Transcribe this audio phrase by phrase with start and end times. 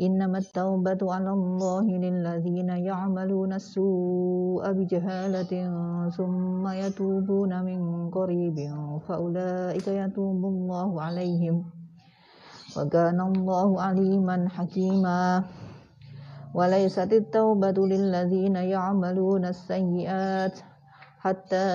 [0.00, 5.52] إنما التوبة على الله للذين يعملون السوء بجهالة
[6.10, 8.56] ثم يتوبون من قريب
[9.08, 11.56] فأولئك يتوب الله عليهم
[12.76, 15.44] وكان الله عليما حكيما.
[16.54, 20.73] وليست التوبة للذين يعملون السيئات
[21.24, 21.68] حتى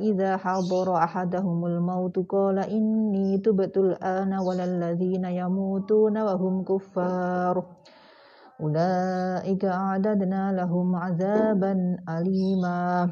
[0.00, 7.54] إذا حضر أحدهم الموت قال إني تبت الآن ولا الذين يموتون وهم كفار.
[8.60, 11.72] أولئك أعددنا لهم عذابا
[12.08, 13.10] أليما.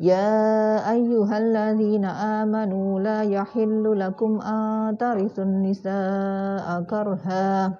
[0.00, 0.40] يا
[0.96, 2.04] أيها الذين
[2.40, 7.76] آمنوا لا يحل لكم أن ترثوا النساء كرها.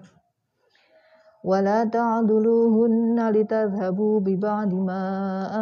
[1.45, 5.03] ولا تعدلوهن لتذهبوا ببعض ما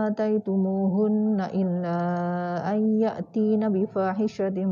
[0.06, 2.00] آتيتموهن إلا
[2.74, 4.66] أن يأتين بفاحشة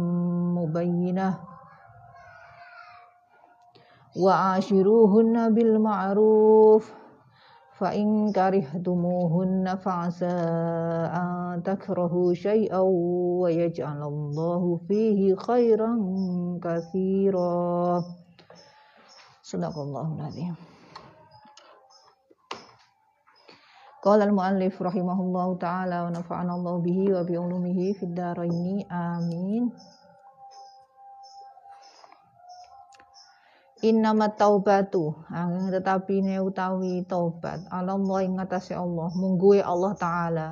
[0.58, 1.38] مبينة.
[4.16, 6.94] وعاشروهن بالمعروف
[7.78, 10.36] فإن كرهتموهن فعسى
[11.12, 12.80] أن تكرهوا شيئا
[13.40, 15.92] ويجعل الله فيه خيرا
[16.64, 18.02] كثيرا.
[19.42, 20.65] صدق الله العظيم.
[24.06, 29.66] Qala al-muallif rahimahullahu taala wa nafa'ana Allah bihi wa bi ulumihi fid dharaini amin.
[33.82, 35.10] Innamat taubatu.
[35.26, 37.66] Angin tetapi ne utawi taubat.
[37.66, 39.10] Allah ing ngatasé Allah.
[39.10, 40.48] Mungguhe Allah taala.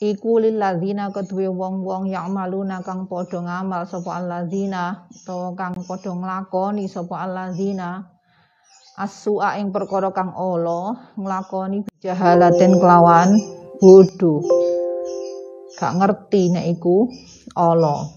[0.00, 5.04] Iku lil ladzina kedue wong-wong ya'maluna kang padha ngamal sapa alladzina.
[5.12, 8.15] Utawa kang padha nglakoni sapa alladzina
[8.96, 13.36] asua ing perkara kang ala nglakoni jahalaten kelawan
[13.76, 14.40] bodho
[15.76, 17.04] gak ngerti nek iku
[17.52, 18.08] ala.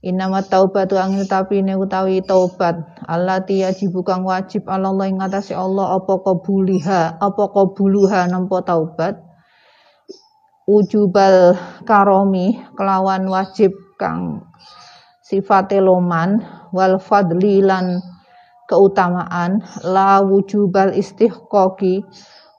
[0.00, 3.04] Inama taubatu angin tapi ne utawi taubat.
[3.04, 9.20] Allah yajibu kang wajib Allah ing ngatasi Allah apa kabuliha apa kabuluha nampa taubat.
[10.64, 14.46] Ujubal karomi kelawan wajib kang
[15.20, 16.38] sifate loman.
[16.70, 18.00] Wal fadli lan
[18.70, 22.06] keutamaan la wujubal istihqaqi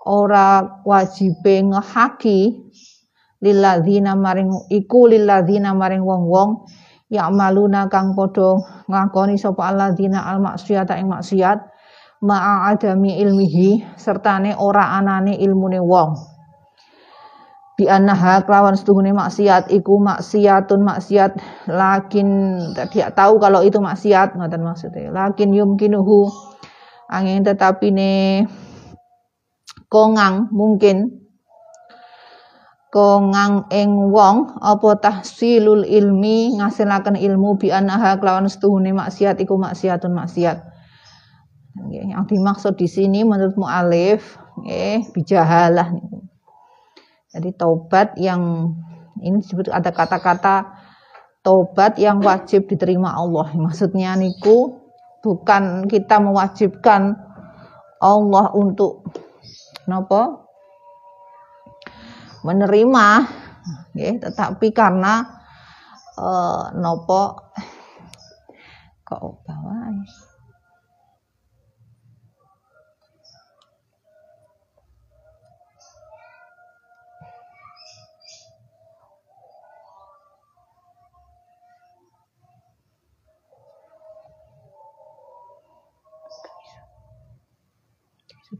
[0.03, 2.39] ora wajibe ngehaki
[3.39, 6.67] lilladzina maring iku lilladzina maring wong-wong
[7.07, 8.59] ya maluna kang padha
[8.91, 11.59] ngakoni sapa alladzina al maksiata ing maksiat
[12.21, 16.30] ma'a adami ilmihi sertane ora anane ilmune wong
[17.81, 21.41] bi annaha kelawan setuhune maksiat iku maksiatun maksiat.
[21.65, 22.29] Lakin
[22.93, 25.09] tidak tahu kalau itu maksiat ngoten maksudnya.
[25.09, 26.29] Lakin yumkinuhu
[27.09, 28.45] angin tetapi ne
[29.89, 31.25] kongang mungkin
[32.93, 40.13] kongang ing wong apa tahsilul ilmi ngasilaken ilmu bi annaha kelawan setuhune maksiat iku maksiatun
[40.13, 40.69] maksiat.
[41.89, 44.37] Yang dimaksud di sini menurut mu'alif
[44.69, 46.20] eh bijahalah nih
[47.31, 48.75] jadi taubat yang
[49.23, 50.81] ini disebut ada kata-kata
[51.41, 53.51] taubat yang wajib diterima Allah.
[53.55, 54.81] Maksudnya niku
[55.23, 57.15] bukan kita mewajibkan
[58.01, 59.05] Allah untuk
[59.85, 60.49] nopo
[62.41, 63.07] menerima
[63.93, 65.21] ya, tetapi karena
[66.17, 67.53] uh, nopo
[69.05, 69.93] kok bawa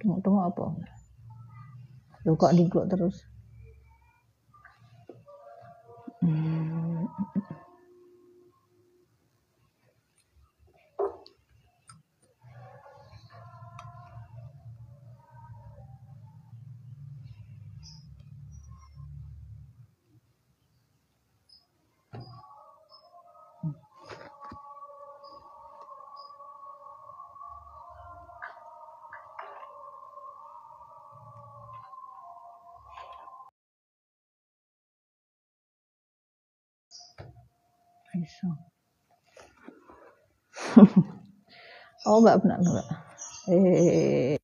[0.02, 0.66] tengok-tengok apa
[2.26, 3.16] lu kok diglok terus
[6.26, 7.06] hmm.
[42.12, 42.88] Oh, Mbak benar, Mbak.
[43.48, 44.41] Eh,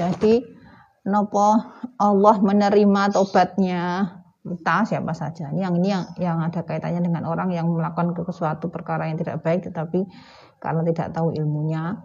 [0.00, 0.40] Jadi
[1.04, 1.60] nopo
[2.00, 4.16] Allah menerima tobatnya?
[4.40, 5.52] Entah siapa saja.
[5.52, 9.44] Ini yang ini yang yang ada kaitannya dengan orang yang melakukan sesuatu perkara yang tidak
[9.44, 10.08] baik tetapi
[10.56, 12.00] karena tidak tahu ilmunya.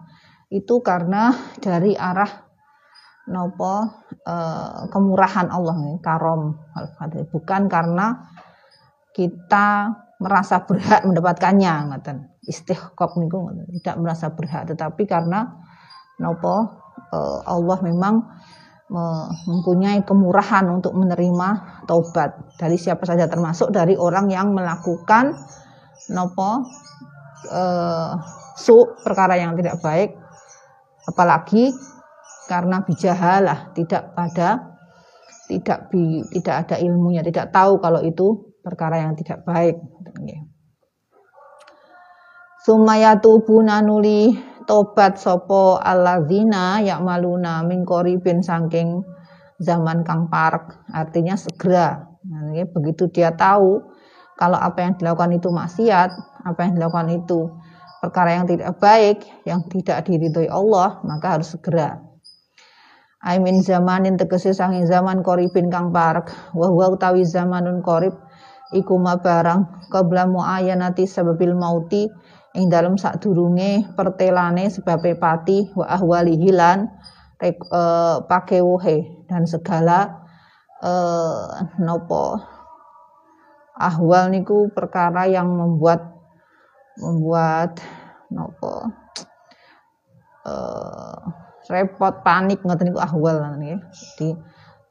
[0.51, 1.31] Itu karena
[1.63, 2.27] dari arah
[3.31, 3.87] nopo
[4.27, 6.59] uh, kemurahan Allah karom.
[7.31, 8.27] Bukan karena
[9.15, 12.17] kita merasa berhak mendapatkannya ngoten.
[12.43, 13.47] Istiqok niku
[13.79, 15.55] tidak merasa berhak tetapi karena
[16.19, 16.84] nopo
[17.45, 18.15] Allah memang
[19.47, 22.57] mempunyai kemurahan untuk menerima taubat.
[22.59, 25.33] Dari siapa saja termasuk dari orang yang melakukan
[26.13, 26.61] nopo
[27.49, 28.13] uh,
[28.53, 30.13] su perkara yang tidak baik.
[31.05, 31.73] Apalagi
[32.45, 34.77] karena bijahalah tidak pada
[35.45, 39.77] tidak bi, tidak ada ilmunya tidak tahu kalau itu perkara yang tidak baik.
[42.65, 44.33] Sumaya tubuna nuli
[44.65, 49.01] tobat sopo alladzina maluna mingkori bin sangking
[49.61, 50.85] zaman kang park.
[50.91, 52.03] Artinya segera.
[52.25, 53.85] Nah, begitu dia tahu
[54.35, 56.09] kalau apa yang dilakukan itu maksiat
[56.43, 57.53] apa yang dilakukan itu
[58.03, 62.01] perkara yang tidak baik yang tidak diridhoi Allah maka harus segera.
[63.25, 68.13] Aimin zamanin tegese sanging zaman koribin kang parek wa huwa utawi zamanun korib
[68.73, 72.05] iku barang qabla muayanati sababil mauti
[72.55, 76.87] ing dalam sadurunge pertelane sebabe pati wa ahwali hilan
[77.43, 77.51] e,
[78.25, 80.23] pakewuhe dan segala
[80.79, 80.91] e,
[81.83, 82.39] nopo.
[83.75, 86.15] Ahwal niku perkara yang membuat
[86.95, 87.83] membuat
[88.31, 88.87] nopo.
[90.47, 90.53] E,
[91.67, 93.83] repot panik ngoten niku ahwal nggih.
[93.91, 94.29] Jadi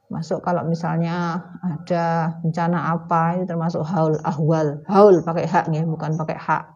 [0.05, 4.85] masuk kalau misalnya ada bencana apa itu termasuk haul ahwal.
[4.85, 6.74] Haul pakai hak nih bukan pakai hak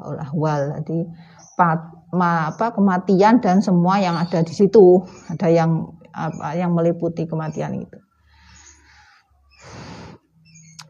[0.00, 1.06] ahwal jadi
[1.60, 1.80] pat,
[2.16, 5.04] ma, apa kematian dan semua yang ada di situ.
[5.28, 7.98] Ada yang apa yang meliputi kematian itu.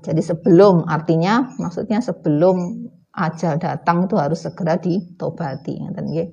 [0.00, 5.76] Jadi sebelum artinya maksudnya sebelum ajal datang itu harus segera ditobati.
[5.76, 6.28] Ngeten nggih?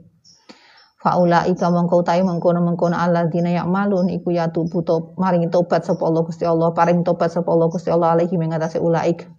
[0.97, 4.81] Faula ika mengko utahe mengkono-mengkono alladzina ya'malun iku ya tubu
[5.19, 9.29] maring tobat sapa Allah Gusti Allah paring tobat sapa Allah Gusti Allah alaihi mengatasi ulaik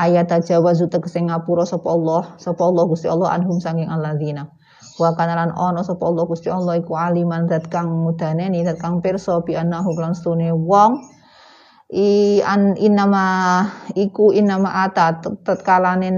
[0.00, 4.48] ayat tajawazu tegese ngapura sapa Allah sapa Allah Gusti Allah anhum sanging alladzina.
[4.96, 9.44] Wa kanalan ono sapa Allah Gusti Allah iku aliman zat kang mudaneni zat kang pirsa
[9.44, 11.20] bi annahu lan stune wong.
[11.90, 13.66] I an inama
[13.98, 16.16] iku inama ata tetkalanen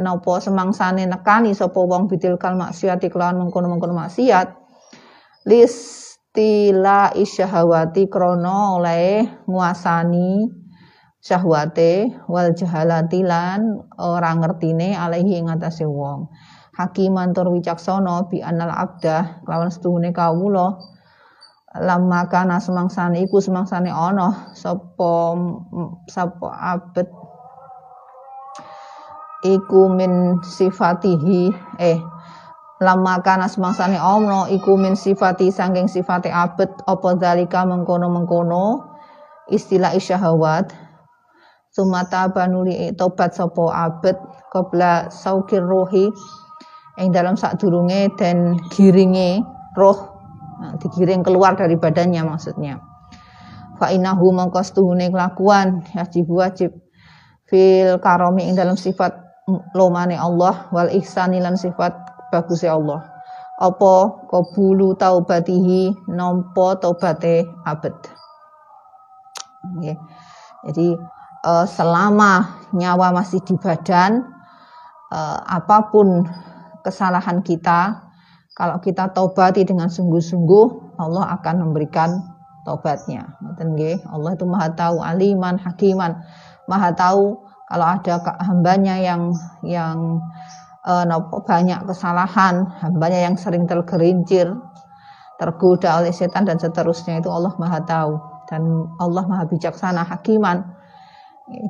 [0.00, 4.48] napa semangsane nekani sapa wong bidil kal maksiat kelawan mengkono-mengkono maksiat.
[5.44, 10.60] Listila isyahawati krono oleh nguasani
[11.20, 16.32] syahwate wal jahalati lan ora ngertine alaihi ing atase wong.
[16.76, 20.80] Hakiman tur wicaksana bi anal abda kelawan setuhune kawula.
[21.70, 25.38] Lamma kana semangsane iku semangsane ana sapa
[26.08, 27.06] sapa abet.
[29.44, 32.00] Iku min sifatihi eh
[32.80, 38.88] lama kana semangsane ana iku min sifati saking sifate abet apa dalika mengkono-mengkono
[39.52, 40.72] istilah isyahawat
[41.70, 44.18] sumata banuli tobat sopo abet
[44.50, 46.10] qabla saukir rohi
[46.98, 49.40] yang dalam sak durunge dan giringe
[49.78, 50.20] roh
[50.60, 52.82] nah, digiring keluar dari badannya maksudnya.
[53.80, 56.70] Fa inahu mangkastuhune kelakuan wajib wajib
[57.48, 59.16] fil karomi ing dalam sifat
[59.72, 61.96] lomane Allah wal ihsani lan sifat
[62.28, 63.00] bagusnya Allah.
[63.60, 67.96] Apa qabulu taubatihi nampa taubate abet.
[69.60, 69.92] Okay.
[70.64, 70.96] jadi
[71.44, 74.24] uh, selama nyawa masih di badan
[75.12, 76.24] uh, apa pun
[76.84, 78.10] kesalahan kita
[78.56, 82.20] kalau kita taubati dengan sungguh-sungguh Allah akan memberikan
[82.68, 83.24] taubatnya.
[84.12, 86.20] Allah itu maha tahu aliman hakiman.
[86.68, 87.40] Maha tahu
[87.72, 89.32] kalau ada hambanya yang
[89.64, 90.20] yang
[90.84, 91.04] uh,
[91.46, 94.52] banyak kesalahan hambanya yang sering tergerincir
[95.40, 98.12] tergoda oleh setan dan seterusnya itu Allah maha tahu.
[98.50, 100.79] Dan Allah maha bijaksana hakiman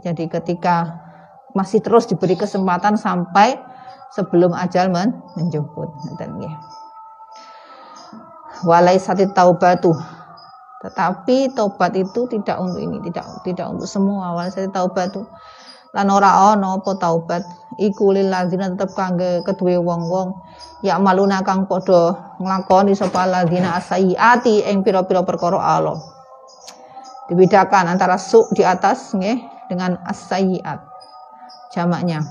[0.04, 1.00] jadi ketika
[1.56, 3.58] masih terus diberi kesempatan sampai
[4.14, 5.90] sebelum ajal men menjemput.
[8.66, 9.94] Walai sati taubatu.
[10.80, 14.36] Tetapi taubat itu tidak untuk ini, tidak tidak untuk semua.
[14.36, 15.24] Walai sati taubatu.
[15.90, 17.42] Lan ora ana apa taubat
[17.82, 20.38] iku lil ladzina tetep kangge kedue wong-wong
[20.86, 25.98] ya maluna kang padha nglakoni sapa ladzina asayiati ing pira-pira perkara Allah.
[27.26, 30.82] Dibedakan antara su di atas nggih dengan as-sayyiat
[31.70, 32.26] jamaknya.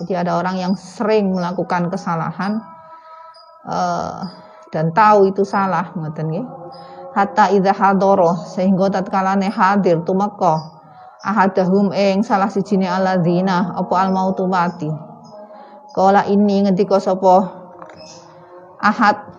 [0.00, 2.58] Jadi ada orang yang sering melakukan kesalahan
[3.68, 4.26] uh,
[4.72, 6.46] dan tahu itu salah ngoten nggih.
[7.14, 10.74] Hatta idza hadara sehingga tatkalane hadir tumeka
[11.22, 14.90] ahadahum ing salah sijine alladzina apa al mautu mati.
[15.94, 17.62] Kala ini ngendika sapa?
[18.82, 19.30] Ahad.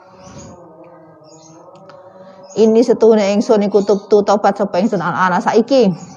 [2.56, 6.15] Ini setune ingsun iku tubtu tobat sapa ingsun ana saiki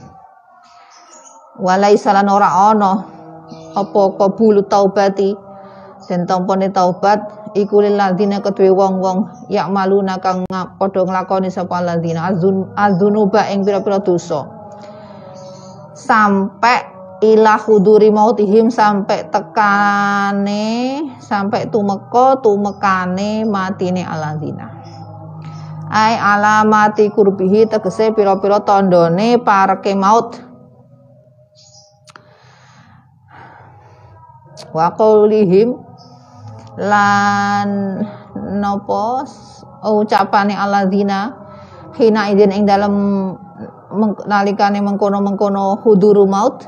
[1.58, 2.92] walai salan ora ana.
[3.74, 5.34] Apa kabulu taubati?
[6.08, 12.32] Dan tampone taubat iku lil ladina kedue wong-wong yak maluna kang padha nglakoni sapa ladina
[12.32, 14.48] azun azunuba ing pira-pira dosa.
[15.92, 16.80] Sampai
[17.20, 24.70] ila huduri mautihim sampai tekane sampai tumeka tumekane matine aladina
[25.90, 30.47] ai alamati kurbihi tegese pira-pira tandane pareke maut
[34.74, 35.78] wa qaulihim
[36.78, 37.68] lan
[38.58, 39.26] nopo
[39.82, 41.34] ucapane alladzina
[41.98, 42.94] hina idin ing dalam
[44.28, 46.66] nalikane mengkono-mengkono huduru maut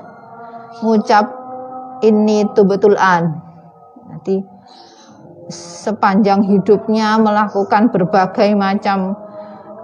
[0.81, 1.27] ngucap
[2.01, 3.45] ini tuh betul an.
[4.09, 4.41] Nanti
[5.51, 9.19] sepanjang hidupnya melakukan berbagai macam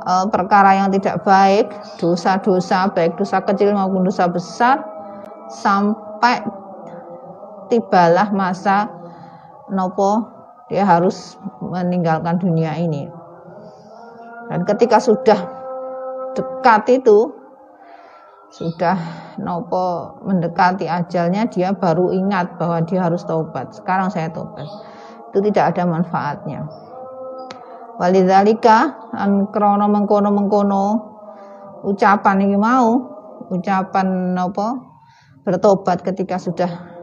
[0.07, 4.81] uh, perkara yang tidak baik dosa-dosa baik dosa kecil maupun dosa besar
[5.51, 6.47] sampai
[7.69, 8.91] tibalah masa
[9.71, 13.07] nopo dia harus meninggalkan dunia ini.
[14.51, 15.39] Dan ketika sudah
[16.35, 17.35] dekat itu
[18.51, 18.95] sudah
[19.43, 23.75] nopo mendekati ajalnya dia baru ingat bahwa dia harus taubat.
[23.75, 24.67] Sekarang saya taubat.
[25.31, 26.67] Itu tidak ada manfaatnya.
[27.97, 30.85] Walidzalika an krono mengkono mengkono
[31.87, 33.03] ucapan ini mau
[33.51, 34.67] ucapan nopo
[35.47, 36.96] bertobat ketika sudah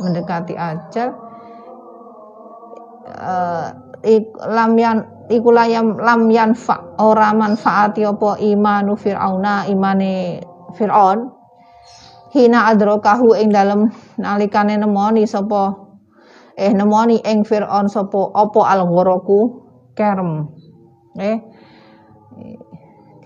[0.00, 1.12] mendekati ajal
[3.06, 3.68] uh,
[4.80, 4.98] yan
[5.30, 10.42] iku layam lam yanfa ora manfaati apa imanu fir'auna imane
[10.74, 11.36] fir'aun.
[12.30, 15.74] Hina adrokahu ing dalem nalikane nemoni sapa
[16.54, 18.86] eh nemoni ing fir'aun sapa apa al
[19.98, 20.46] kerem.
[21.18, 21.38] Eh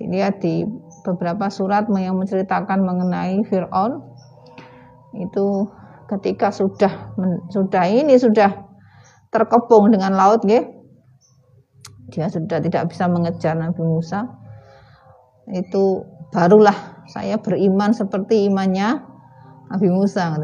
[0.00, 0.64] dilihat di
[1.04, 4.02] beberapa surat yang menceritakan mengenai Fir'aun.
[5.14, 5.70] Itu
[6.08, 7.16] ketika sudah
[7.48, 8.50] sudah ini sudah
[9.32, 10.62] terkepung dengan laut nggih.
[12.14, 14.28] Dia sudah tidak bisa mengejar Nabi Musa.
[15.50, 19.02] Itu barulah saya beriman seperti imannya
[19.72, 20.36] Nabi Musa.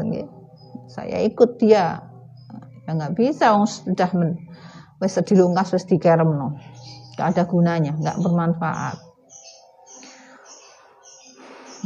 [0.91, 2.03] Saya ikut dia.
[2.89, 4.41] Ya nggak bisa sudah men
[4.99, 6.57] wis dilungkas wis dikeremno.
[7.13, 9.10] Enggak ada gunanya, nggak bermanfaat.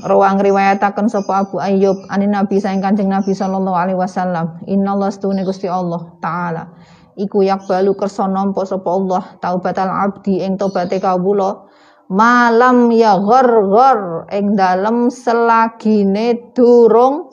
[0.03, 4.59] Rawang riwayataken sapa Abu Ayyub anin Nabi saing Kanjeng Nabi sallallahu alaihi wasallam.
[4.67, 6.75] Innallaha stune Gusti Allah taala
[7.15, 11.63] iku balu kersa nampa sapa Allah taubatal abdi ing tobaté kawula
[12.11, 17.31] malam ya ghar ing dalem selagine durung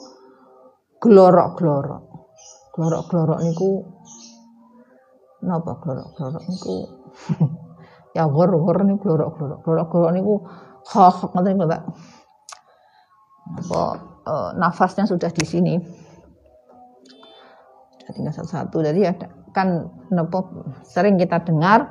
[1.03, 2.03] glorok-glorok.
[2.73, 3.71] Glorok-glorok niku
[5.43, 6.75] napa glorok-glorok niku
[8.17, 9.59] ya ghar niku glorok-glorok.
[9.61, 10.33] Glorok-glorok niku
[10.95, 11.81] hah ngoten Pak.
[13.59, 13.81] Apa
[14.25, 15.73] uh, nafasnya sudah di sini.
[18.13, 18.77] Tinggal satu-satu.
[18.83, 21.87] Jadi ada kan nopo sering kita dengar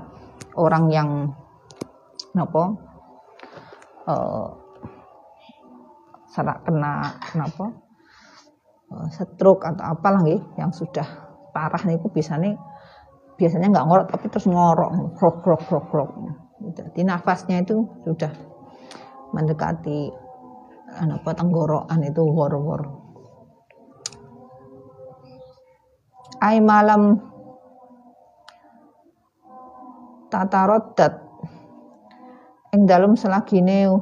[0.59, 1.09] orang yang
[2.35, 2.63] nopo
[4.11, 4.47] uh,
[6.33, 7.65] serak kena nopo
[8.91, 11.07] uh, stroke atau apalah nih yang sudah
[11.55, 12.59] parah nih biasanya
[13.37, 16.11] biasanya nggak ngorok tapi terus ngorok krok krok krok krok
[16.73, 18.33] jadi nafasnya itu sudah
[19.33, 20.13] mendekati
[20.93, 22.83] apa tenggorokan itu wor-wor
[26.43, 27.23] ai malam
[30.29, 31.23] tataroddat
[32.73, 33.93] ing dalem selagine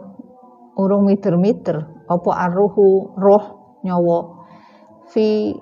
[0.79, 4.47] urung mider-mider apa arruhu roh nyawa.
[5.11, 5.55] Fi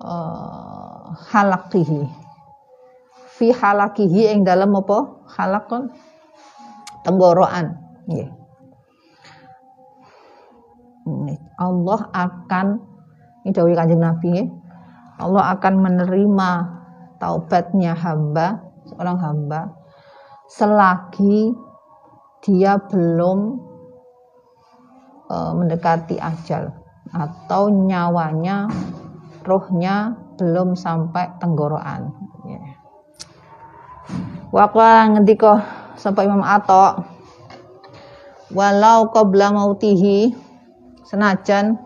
[0.00, 2.02] uh, halakihi.
[3.36, 5.24] Fi halakihi ing dalem apa?
[5.36, 5.92] Halakon?
[7.04, 7.76] Tenggorokan.
[8.08, 8.43] Nggih
[11.60, 12.66] Allah akan
[13.44, 14.64] ini dawuh Kanjeng Nabi
[15.20, 16.50] Allah akan menerima
[17.22, 18.58] taubatnya hamba,
[18.90, 19.70] seorang hamba,
[20.50, 21.54] selagi
[22.42, 23.62] dia belum
[25.30, 26.74] e, mendekati ajal
[27.14, 28.66] atau nyawanya,
[29.46, 32.10] rohnya belum sampai tenggorokan.
[32.42, 32.74] Yeah.
[34.50, 35.62] Wakwa ngendika
[35.94, 37.06] sampai Imam Ato
[38.50, 40.34] walau qabla mautihi
[41.04, 41.76] senajan.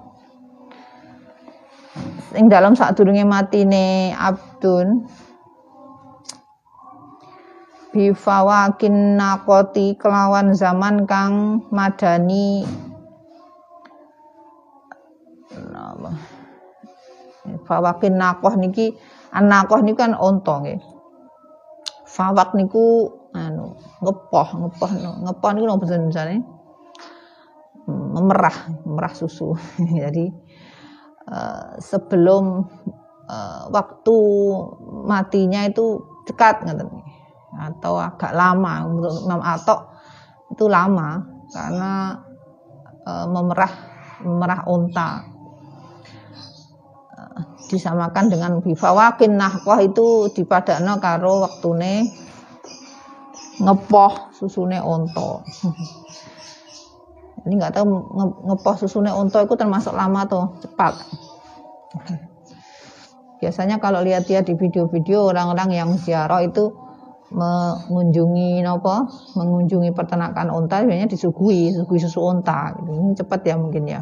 [2.38, 5.10] Ing dalam saat durunge matine abdun.
[7.90, 12.62] Bifawakin nakoti kelawan zaman kang madani.
[17.64, 18.92] Fawakin nakoh niki
[19.32, 20.80] anakoh niku kan onto nggih.
[22.08, 24.90] Fawak niku anu ngepoh ngepoh
[25.24, 26.44] ngepoh niku nopo jenenge
[27.88, 29.56] memerah memerah susu.
[30.04, 30.28] Jadi
[31.28, 32.68] uh, sebelum
[33.26, 34.16] uh, waktu
[35.08, 36.68] matinya itu dekat
[37.58, 39.80] atau agak lama untuk Imam Atok
[40.52, 42.20] itu lama karena
[43.08, 43.72] uh, memerah
[44.22, 45.10] memerah unta.
[47.68, 52.08] Disamakan dengan bifawakin nahkoh itu dipadakno karo waktune
[53.60, 55.42] ngepoh susune onto
[57.46, 57.84] ini nggak tahu
[58.46, 60.94] nge susune onto itu termasuk lama atau cepat.
[63.38, 66.74] Biasanya kalau lihat-lihat di video-video orang-orang yang ziarah itu
[67.28, 69.04] mengunjungi nopo
[69.36, 72.90] mengunjungi peternakan onta biasanya disuguhi disuguhi susu gitu.
[72.90, 74.00] ini cepat ya mungkin ya.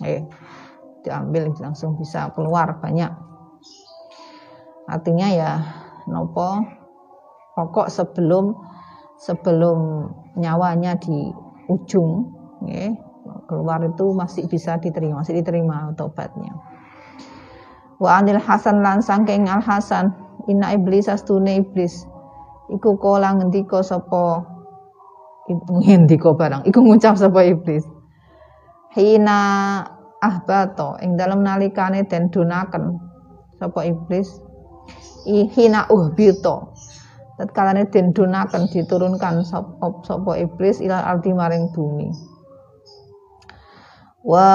[0.00, 0.24] Eh
[1.04, 3.12] diambil langsung bisa keluar banyak.
[4.88, 5.52] Artinya ya
[6.08, 6.64] nopo
[7.54, 8.56] pokok sebelum
[9.20, 11.30] sebelum nyawanya di
[11.70, 12.33] ujung
[12.68, 12.92] ya,
[13.48, 16.52] keluar itu masih bisa diterima masih diterima tobatnya
[17.98, 20.12] wa anil hasan lan sangking al hasan
[20.48, 22.04] inna iblis astune iblis.
[22.72, 24.40] Iku kala ngendika sapa
[25.84, 27.84] ngendika barang iku ngucap sapa iblis.
[28.94, 29.40] Hina
[30.22, 32.96] ahbato ing dalam nalikane den dunaken
[33.60, 34.40] sapa iblis.
[35.24, 36.76] Ihina uhbito
[37.40, 42.12] tatkalane den dunaken diturunkan sapa sapa iblis ila arti maring bumi
[44.24, 44.48] wa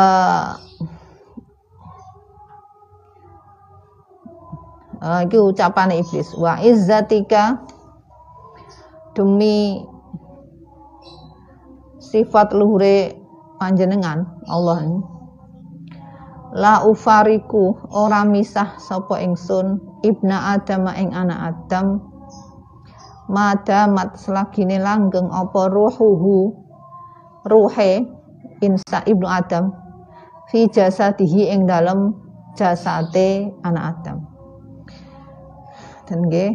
[4.99, 6.33] uh, iki ucapan iblis.
[6.35, 7.61] Wa izzatika
[9.13, 9.85] demi
[12.01, 13.15] sifat luhure
[13.61, 15.05] panjenengan Allah.
[16.49, 22.01] La ufariku ora misah sapa ingsun ibna adam ing anak adam.
[23.29, 26.49] Madamat selagine langgeng apa ruhuhu
[27.45, 28.18] ruhe
[28.59, 29.71] insa ibnu adam
[30.51, 32.15] fi jasadihi ing dalem
[32.57, 34.25] jasate anak adam.
[36.09, 36.51] Dan nggih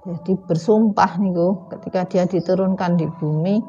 [0.00, 3.60] jadi bersumpah niku ketika dia diturunkan di bumi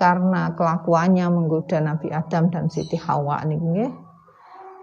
[0.00, 3.92] karena kelakuannya menggoda Nabi Adam dan Siti Hawa niku nggih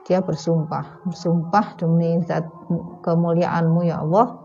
[0.06, 2.45] dia bersumpah, bersumpah demi zat
[3.01, 4.38] kemuliaanmu ya Allah,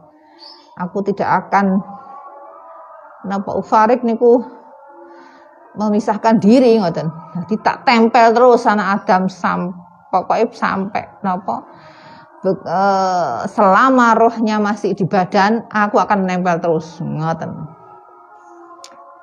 [0.81, 1.85] aku tidak akan
[3.29, 4.41] napa ufarik niku
[5.79, 7.07] memisahkan diri ngoten.
[7.37, 9.79] Jadi tak tempel terus anak Adam sampai
[10.11, 11.63] pokoknya sampai napa
[12.43, 12.81] e,
[13.47, 17.55] selama rohnya masih di badan, aku akan nempel terus ngoten.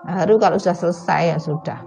[0.08, 1.84] Baru kalau sudah selesai ya sudah.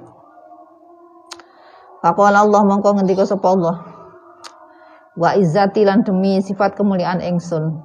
[2.04, 3.76] Faqala Allah mongko ngendika sapa Allah
[5.20, 7.76] wa izzati lan demi sifat kemuliaan ingsun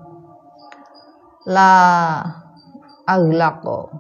[1.52, 1.72] la
[3.04, 3.92] aghlaqo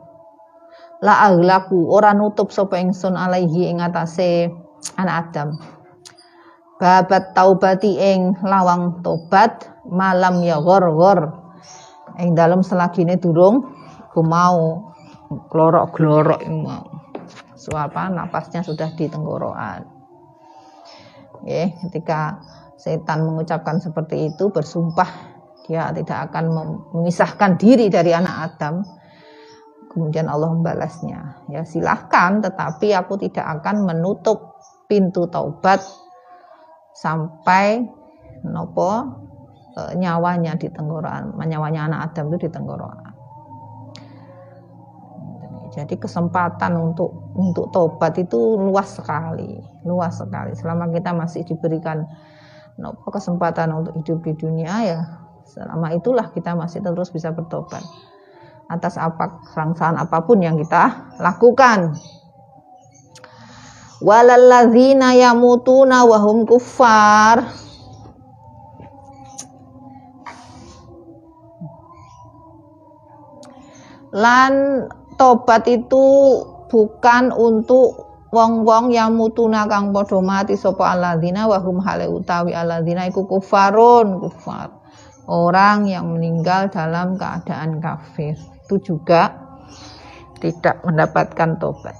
[1.05, 4.49] la aghlaku ora nutup sapa ingsun alaihi ing atase
[4.97, 5.53] anak Adam.
[6.81, 11.45] Babat taubati ing lawang tobat malam ya gor-gor
[12.17, 13.69] ing dalam selagine durung
[14.11, 14.91] ku mau
[15.53, 16.83] glorok-glorok mau.
[17.55, 19.95] Suapa napasnya sudah di tenggorokan
[21.45, 22.41] ya ketika
[22.75, 25.07] setan mengucapkan seperti itu bersumpah
[25.65, 26.45] dia tidak akan
[26.93, 28.85] memisahkan diri dari anak Adam
[29.95, 31.47] kemudian Allah membalasnya.
[31.47, 34.59] Ya silahkan tetapi aku tidak akan menutup
[34.91, 35.79] pintu taubat
[36.91, 37.87] sampai
[38.43, 38.91] nopo
[39.73, 43.15] e, nyawanya di tenggorokan nyawanya anak Adam itu di tenggorokan.
[45.71, 50.51] Jadi kesempatan untuk untuk tobat itu luas sekali luas sekali.
[50.59, 52.03] Selama kita masih diberikan
[52.75, 54.99] nopo kesempatan untuk hidup di dunia ya
[55.45, 57.85] selama itulah kita masih terus bisa bertobat
[58.65, 61.97] atas apa kerangsaan apa pun yang kita lakukan.
[64.03, 67.47] Walalladzina yamutuna wahum kuffar.
[74.15, 74.85] Lan
[75.19, 76.05] tobat itu
[76.71, 83.07] bukan untuk wong-wong yang mutuna kang padha mati sapa alladzina wa hum hale utawi alladzina
[83.07, 84.75] iku kufarun kufar
[85.31, 89.29] orang yang meninggal dalam keadaan kafir itu juga
[90.41, 91.93] tidak mendapatkan tobat.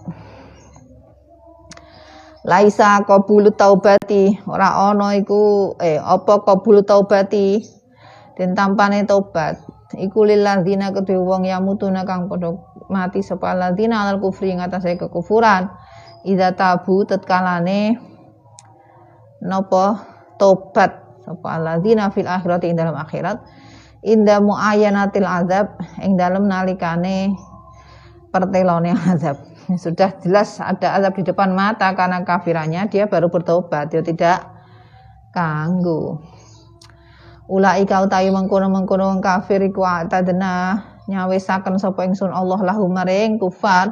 [2.45, 7.61] Laisa qabulu taubati ora ana iku eh apa qabulu taubati?
[8.33, 9.61] Den tampane tobat.
[9.93, 12.57] Iku lil ladzina kedue wong yamutuna kang padha
[12.89, 15.69] mati sapa ladzina alal kufri ing atase kekufuran.
[16.25, 17.97] Idza tabu tetkalane
[19.45, 20.17] napa?
[20.35, 23.39] Tobat sapa ladzina fil akhirati ing dalam akhirat
[24.05, 27.33] inda muayyanatil azab ing dalam nalikane
[28.29, 29.41] pertelone azab.
[29.83, 34.45] Sudah jelas ada azab di depan mata karena kafirannya dia baru bertobat dia tidak
[35.33, 36.21] kanggu.
[37.49, 43.89] Ulai kau tayu mengkono mengkono kafir iku atadna nyawisaken sapa ingsun Allah lahu maring kufar.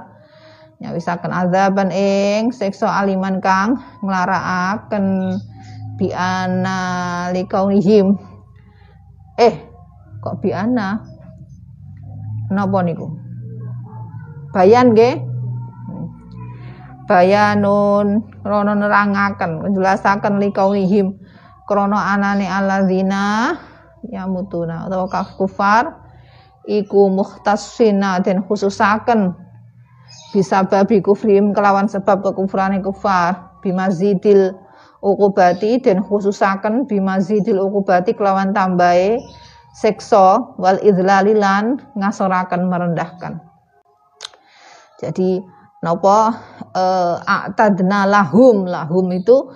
[0.81, 5.37] Nyawisaken azaban ing siksa aliman kang nglarakaken
[5.95, 8.17] bi ana likaunihim
[9.37, 9.72] eh
[10.23, 11.03] kok bi ana?
[12.47, 13.11] Napa niku?
[14.55, 15.19] Bayan nggih?
[17.03, 21.19] Bayanun rono nerangaken njelasaken likaunihim
[21.67, 23.51] krono anane alladzina
[24.07, 25.99] yamutuna utawa kafar
[26.63, 29.35] iku muhtasina dan khususaken.
[30.31, 33.51] Bisa babi kufrim kelawan sebab kekufrane kufar.
[33.63, 34.55] Bimazidil
[35.03, 39.19] ukubati dan khususaken bimazidil ukubati kelawan tambahe
[39.73, 43.41] sekso wal idlalilan ngasoraken merendahkan
[45.01, 45.41] jadi
[45.83, 46.37] napa
[46.71, 49.51] eh, atadna lahum lahum itu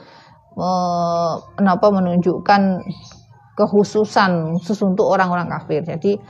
[1.53, 2.81] kenapa menunjukkan
[3.57, 5.81] kekhususan khusus untuk orang-orang kafir.
[5.81, 6.21] Jadi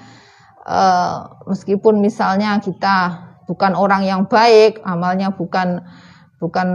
[0.63, 5.83] uh, meskipun misalnya kita bukan orang yang baik, amalnya bukan
[6.39, 6.67] bukan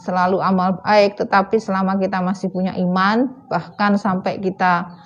[0.00, 4.96] selalu amal baik, tetapi selama kita masih punya iman, bahkan sampai kita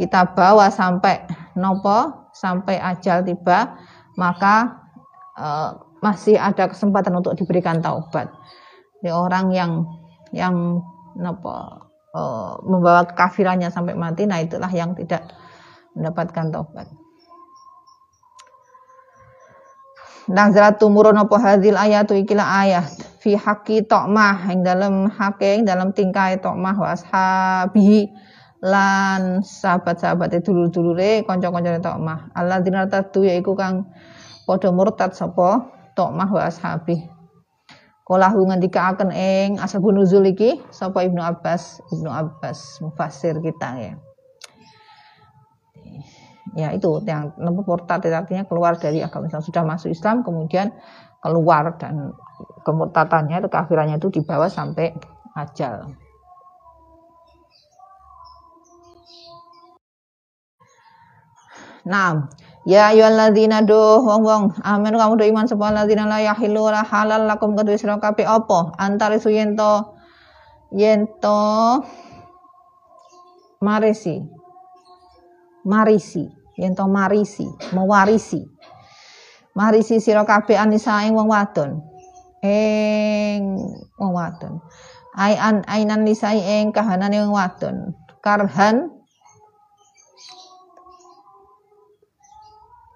[0.00, 1.28] kita bawa sampai
[1.60, 3.76] nopo, sampai ajal tiba,
[4.16, 4.80] maka
[5.36, 8.32] uh, masih ada kesempatan untuk diberikan taubat.
[9.04, 9.72] Jadi orang yang
[10.32, 10.80] yang
[11.20, 11.84] napa
[12.16, 15.28] uh, membawa kekafirannya sampai mati nah itulah yang tidak
[15.92, 16.88] mendapatkan taubat.
[20.30, 22.88] Nazarat tumurun apa hadil ayatu ikilah ayat.
[23.20, 28.08] Fi haki tokmah yang dalam hake yang dalam tingkai tokmah wa ashabihi
[28.60, 33.88] lan sahabat-sahabat itu dulu-dulure kanca-kancane tokmah Allah dinartatu yaiku kang
[34.44, 35.80] padha murtad sapa?
[35.96, 37.20] Tokmah wa ashabihi
[38.10, 43.94] Kolahu ngendikaaken ing ashabun nuzul iki sapa Ibnu Abbas, Ibnu Abbas mufasir kita ya.
[46.58, 49.46] Ya itu yang nempuh murtad artinya keluar dari agama Islam.
[49.46, 50.74] Sudah masuk Islam kemudian
[51.22, 52.10] keluar dan
[52.66, 54.90] kemurtatannya itu kafirannya itu dibawa sampai
[55.38, 55.94] ajal.
[61.90, 62.30] Nah,
[62.68, 64.92] Ya ayyuhalladzina do wong-wong amin.
[64.92, 68.28] Kamu do iman sapa alladzina la yahillu la halal lakum kedue sira kabeh.
[68.28, 68.76] Apa?
[68.76, 69.96] Antarisu yen to
[70.76, 71.40] yen to
[73.64, 74.20] marisi.
[75.64, 76.28] Marisi.
[76.60, 78.44] Yen to marisi mewarisi.
[79.56, 81.80] Marisi sira kabeh anisa ing wong wadon.
[82.44, 83.56] Ing
[83.96, 84.60] wong wadon.
[85.16, 87.96] Ai an ainan lisai ing kahanane wong wadon.
[88.20, 88.99] Karhan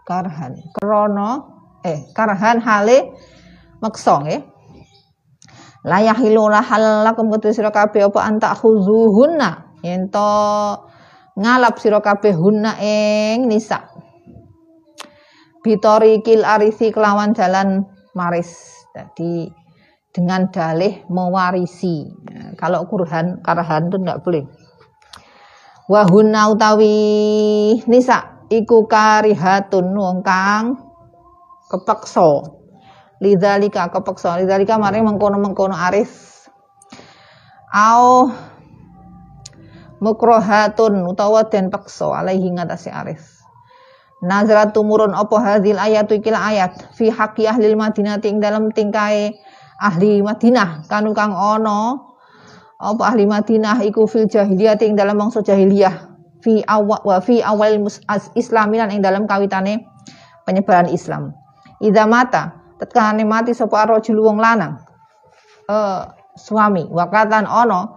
[0.05, 0.61] karhan.
[0.77, 1.31] Krono
[1.85, 3.13] eh karhan hale
[3.81, 4.41] maksa nggih
[5.85, 10.33] la yahilu lahal lakum kudu sira kabeh apa anta khuzuhunna yen to
[11.37, 13.85] ngalap sira kabeh hunna ing nisa.
[15.65, 18.85] Bitorikil arisi kelawan jalan maris.
[18.95, 19.49] Jadi
[20.15, 22.07] dengan dalih mewarisi.
[22.31, 24.45] Nah, kalau kurhan karhan itu enggak boleh.
[25.91, 26.97] Wahuna utawi
[27.91, 30.77] nisa iku karihatun wong kang
[31.71, 32.51] kepeksa.
[33.23, 34.41] Lidzalika kepeksa.
[34.41, 36.35] Lidzalika mari mengkono-mengkono arif
[37.75, 38.31] au
[39.99, 43.35] mukrohatun utawa den peksa alaihi ngatasi arif
[44.25, 46.97] Nazrat tumurun opo hadil ayat ikila ayat?
[46.97, 49.37] Fi haqqi ahli Madinah ing dalam tingkai
[49.77, 50.89] ahli Madinah.
[50.89, 52.09] Kanu kang ono
[52.81, 56.14] apa ahli Madinah iku fil jahiliyah ing dalam mangsa jahiliyah
[56.45, 57.89] fi awal wa fi awal
[58.37, 59.89] islaminan ing dalam kawitane
[60.45, 61.33] penyebaran Islam.
[61.81, 64.77] Idza mata tatkala mati sapa rajul wong lanang?
[65.65, 66.05] Uh,
[66.37, 66.85] suami.
[66.93, 67.97] Wakatan ono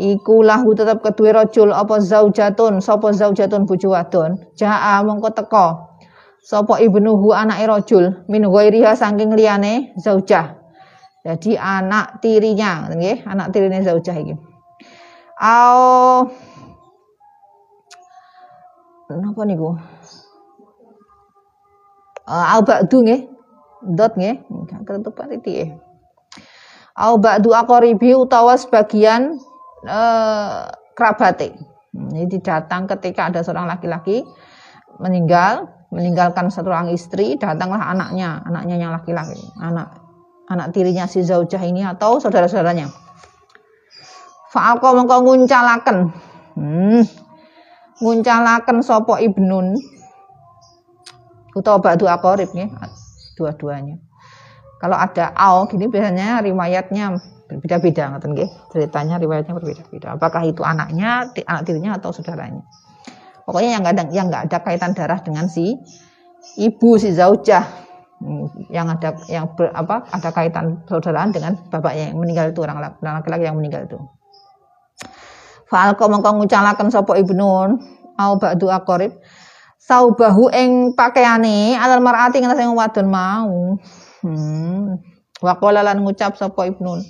[0.00, 4.40] iku lahu tetep kedue rajul apa zaujatun sapa zaujatun bojo wadon?
[4.56, 5.66] Jaa mongko teka
[6.40, 8.24] sapa ibnuhu anake rajul?
[8.32, 10.56] Min ghairiha saking liyane zaujah.
[11.20, 14.34] Jadi anak tirinya nggih anak tirine zaujah iki.
[15.38, 16.24] Au
[19.16, 19.72] napa niku?
[22.28, 23.20] Uh, au ba'du nggih.
[23.96, 24.44] Dot nggih.
[24.84, 25.72] Ketutupan iki.
[26.92, 29.40] Au ba'du aqribi utawa sebagian
[29.88, 31.56] uh, kerabate.
[31.96, 34.28] Jadi datang ketika ada seorang laki-laki
[35.00, 40.04] meninggal, meninggalkan satu orang istri, datanglah anaknya, anaknya yang laki-laki, anak
[40.48, 42.92] anak tirinya si zaujah ini atau saudara-saudaranya.
[44.52, 45.96] Fa'alqa mengko nguncalaken.
[46.56, 47.04] Hmm.
[47.98, 49.74] Nguncalaken sapa ibnun
[51.58, 52.70] utawa ba'du aqarib nggih,
[53.34, 53.98] dua-duanya.
[54.78, 57.18] Kalau ada al gini biasanya riwayatnya
[57.50, 58.50] berbeda-beda ngoten nggih.
[58.70, 60.14] Ceritanya riwayatnya berbeda-beda.
[60.14, 62.62] Apakah itu anaknya, anak tirinya atau saudaranya.
[63.42, 65.74] Pokoknya yang ada yang enggak ada kaitan darah dengan si
[66.60, 67.64] ibu si zaujah
[68.20, 72.78] hmm, yang ada yang ber, apa ada kaitan persaudaraan dengan bapaknya yang meninggal itu orang
[73.00, 73.98] laki-laki yang meninggal itu.
[75.68, 77.76] Fa'alqa mongko ngucalaken sapa ibnun
[78.16, 79.12] au ba'du aqrib
[79.78, 83.76] saubahu ing pakaiane alal mar'ati sing wadon mau.
[84.24, 85.00] Hmm.
[85.38, 87.04] Wa qala lan ngucap sapa ibnun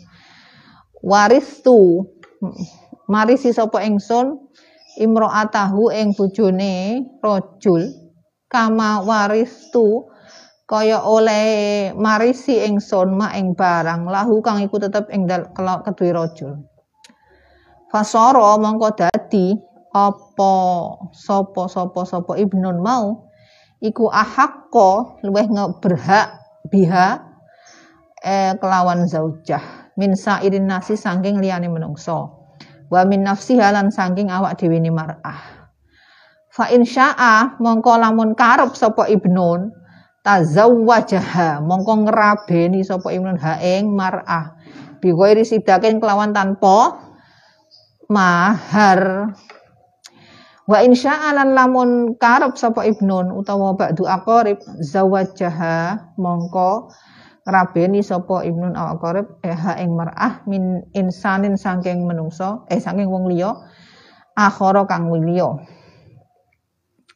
[1.03, 2.07] waristu
[3.07, 4.37] marisi sapa ingsun
[4.99, 7.87] imro'atahu ing bojone rajul
[8.51, 10.11] kama waristu
[10.69, 16.61] kaya oleh marisi ingsun ma ing barang lahu kang iku tetep ing kedue rajul
[17.89, 19.57] Fasoro mongko dadi
[19.97, 20.55] apa?
[21.17, 23.33] Sapa sapa sapa ibnun mau.
[23.81, 25.49] Iku ahakko luweh
[25.81, 26.37] berhak
[26.69, 27.25] biha
[28.21, 29.89] eh, kelawan zaujah.
[29.97, 32.39] Min sairin nasi saking liyane menungso.
[32.93, 35.41] Wa min nafsi halan saking awak dhewe mar'ah.
[36.53, 39.71] Fa insya'a mongko lamun karep sapa ibnun
[40.27, 44.59] tazawwajaha mongko ngrabeni sapa ibnun ha ing mar'ah.
[44.99, 47.08] Bi ghairi sidakin kelawan tanpa
[48.09, 49.33] mahar.
[50.69, 51.91] Wa insya'alan lamun
[52.21, 56.93] karep sapa ibnun utawa ba'du aqarib zawajaha mongko
[57.49, 63.33] ngrabeni sapa ibnun aw aqarib eha ing mar'ah min insanin saking menungso eh saking wong
[63.33, 63.57] liya
[64.37, 65.57] akhara kang liya.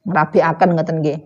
[0.08, 1.18] Ngrabekaken ngoten nggih.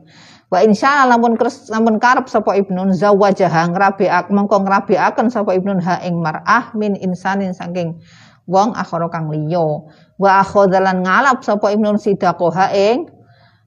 [0.50, 6.02] Wa insya lamun kres lamun karep sapa ibnun zawajaha ngrabeak mongko ngrabekaken sapa ibnun ha
[6.02, 8.02] ing mar'ah min insanin saking
[8.46, 9.82] wong akhara kang liya.
[10.16, 13.10] Wa akhadzalan ngalap sapa ibnu sidaqoha ing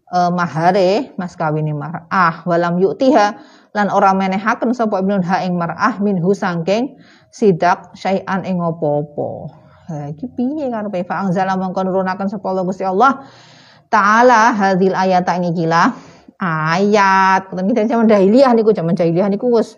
[0.10, 2.48] e, mahare mas kawine mar'ah.
[2.48, 3.28] Walam yuktiha
[3.76, 6.98] lan ora menehaken sapa ibnu ha ing mar'ah minhu sangking
[7.30, 9.30] sidak syai'an ing apa-apa.
[9.92, 11.06] Ha iki piye karepe?
[11.06, 13.22] Fa anzala mangkon nurunaken sapa Allah Gusti Allah
[13.92, 15.70] taala hadil ayat ing iki
[16.40, 17.52] ayat.
[17.52, 19.76] Kita zaman jahiliyah niku zaman jahiliyah niku wis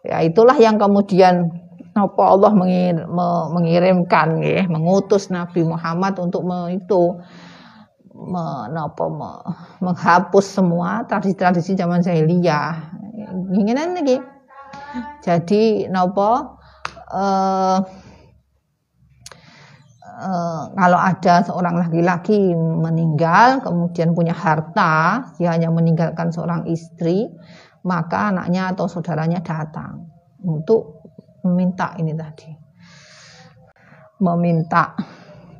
[0.00, 1.52] ya itulah yang kemudian
[1.90, 3.02] Napa Allah mengir,
[3.50, 7.18] mengirimkan ya, mengutus Nabi Muhammad untuk me, itu
[8.14, 9.30] menapa me,
[9.82, 12.94] menghapus semua tradisi-tradisi zaman jahiliyah.
[13.50, 14.22] Inginan lagi.
[15.20, 16.56] Jadi napa
[17.10, 17.78] uh,
[20.20, 27.28] uh, kalau ada seorang laki-laki meninggal kemudian punya harta, dia hanya meninggalkan seorang istri,
[27.84, 30.08] maka anaknya atau saudaranya datang
[30.44, 30.99] untuk
[31.44, 32.50] meminta ini tadi.
[34.20, 34.92] Meminta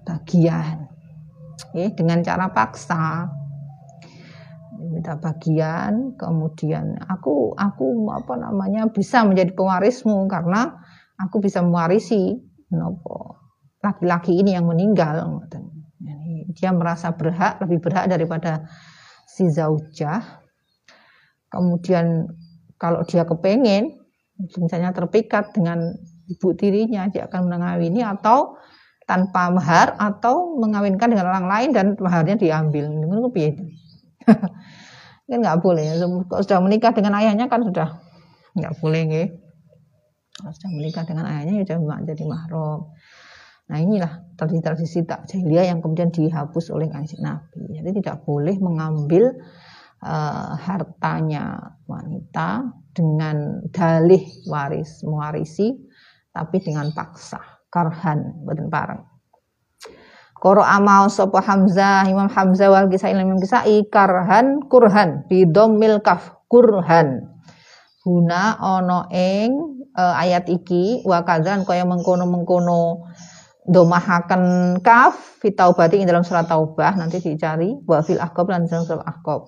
[0.05, 0.89] bagian.
[1.73, 3.31] Ya, dengan cara paksa.
[4.81, 10.73] Minta bagian kemudian aku aku apa namanya bisa menjadi pewarismu karena
[11.21, 12.41] aku bisa mewarisi
[12.73, 13.37] nopo
[13.85, 15.21] laki-laki ini yang meninggal.
[16.57, 18.67] Dia merasa berhak lebih berhak daripada
[19.29, 20.43] si zaujah.
[21.53, 22.27] Kemudian
[22.81, 24.00] kalau dia kepengen
[24.57, 25.93] misalnya terpikat dengan
[26.31, 28.57] ibu tirinya dia akan mengawini atau
[29.05, 32.87] tanpa mahar atau mengawinkan dengan orang lain dan maharnya diambil.
[33.35, 33.59] Piye
[35.31, 35.83] kan nggak boleh.
[35.83, 37.99] Ya kalau sudah menikah dengan ayahnya kan sudah
[38.55, 39.29] nggak boleh nggih.
[40.39, 42.87] Kalau sudah menikah dengan ayahnya ya sudah jadi mahram
[43.71, 47.71] nah inilah tradisi-tradisi tak jahiliyah yang kemudian dihapus oleh kanjeng Nabi.
[47.71, 49.31] Jadi tidak boleh mengambil
[50.03, 55.75] uh, hartanya wanita dengan dalih waris mewarisi
[56.31, 57.39] tapi dengan paksa
[57.71, 59.11] karhan boten pareng
[60.41, 67.29] Koro amal sopo Hamzah Imam Hamzah wal Kisai Imam Kisai karhan kurhan bidomil kaf kurhan.
[68.01, 73.05] Guna ono eng e, ayat iki wa kadzan kaya mengkono-mengkono
[73.69, 79.45] domahaken kaf fitaubati ing dalam surat taubah nanti dicari wa fil lan dalam surat ahqab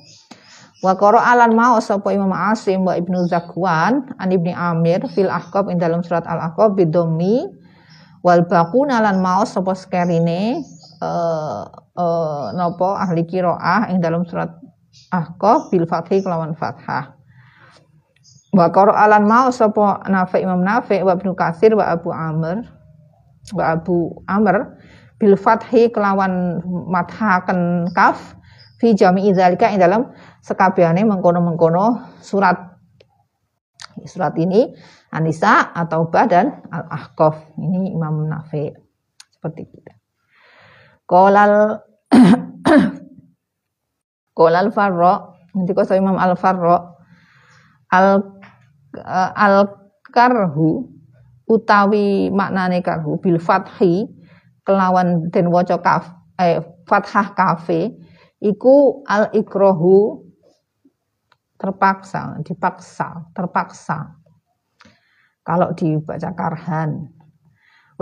[0.82, 5.78] Wa alan mau sapa Imam Asim wa Ibnu Zakwan an Ibni Amir fil Ahqab ing
[5.78, 7.46] dalam surat Al Ahqab bidomi
[8.26, 10.58] wal baqun alan mau sapa skerine
[11.02, 11.62] eh
[11.98, 14.50] uh, napa ahli qiraah ing dalam surat
[15.14, 17.14] Ahqab bil fathi kelawan fathah.
[18.50, 22.66] Wa alan mau sapa Nafi Imam Nafi wa Ibnu Katsir wa Abu Amr
[23.54, 24.76] wa Abu Amr
[25.22, 26.58] bil fathi kelawan
[26.90, 28.34] mathaken kaf
[28.82, 30.10] fi jami'i dzalika ing dalam
[30.42, 32.74] sekabehane mengkono-mengkono surat
[34.02, 34.74] surat ini
[35.14, 37.54] Anisa atau Badan Al-Ahqaf.
[37.60, 38.66] Ini Imam Nafi
[39.30, 39.94] seperti itu.
[41.06, 41.78] Qolal
[44.38, 46.80] Qolal Farra nanti kau Imam Al Farra
[47.92, 48.08] al
[48.96, 49.68] eh, al
[50.08, 50.88] karhu
[51.44, 54.08] utawi maknane karhu bil fathi
[54.64, 56.08] kelawan den waca kaf
[56.40, 57.92] eh, fathah kafe
[58.42, 60.26] iku al ikrohu
[61.56, 64.18] terpaksa dipaksa terpaksa
[65.46, 67.06] kalau dibaca karhan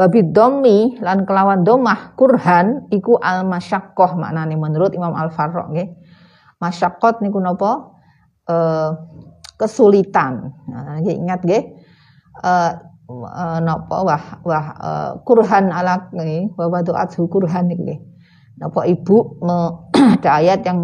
[0.01, 5.93] Wabid domi lan kelawan domah kurhan iku al masyakoh maknane menurut Imam Al Farrok nggih.
[6.57, 7.93] Masyakot niku napa?
[8.49, 8.57] E,
[9.61, 10.57] kesulitan.
[10.73, 11.65] Nah, ingat nggih.
[12.33, 12.53] E,
[13.13, 14.91] e, napa wah wah e,
[15.29, 18.01] kurhan ala nggih wa wadu'athu kurhan niku nggih.
[18.61, 19.41] Napa ibu
[20.21, 20.79] ada ayat yang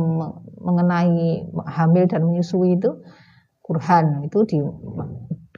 [0.64, 2.90] mengenai hamil dan menyusui itu
[3.60, 4.58] kurhan itu di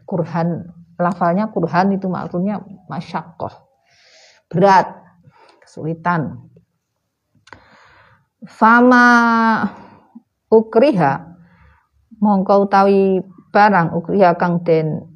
[0.02, 0.66] kurhan
[0.98, 2.58] lafalnya kurhan itu maksudnya
[2.90, 3.54] masyakoh.
[4.50, 4.90] Berat
[5.62, 6.42] kesulitan.
[8.48, 9.06] Fama
[10.50, 11.38] ukriha
[12.18, 13.22] mongko utawi
[13.54, 15.06] barang ukriha kang den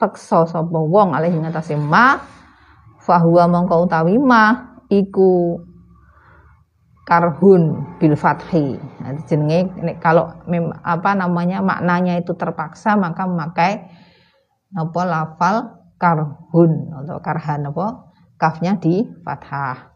[0.00, 2.18] peksa sapa wong alih ngatasé ma
[3.04, 5.60] fahuwa mongko utawi ma iku
[7.04, 8.80] karhun bil fathi.
[9.00, 9.68] Nah, jenenge
[10.00, 10.32] kalau
[10.80, 13.84] apa namanya maknanya itu terpaksa maka memakai
[14.74, 15.56] apa lafal
[16.00, 18.08] karhun atau karhan apa
[18.40, 19.94] kafnya di fathah.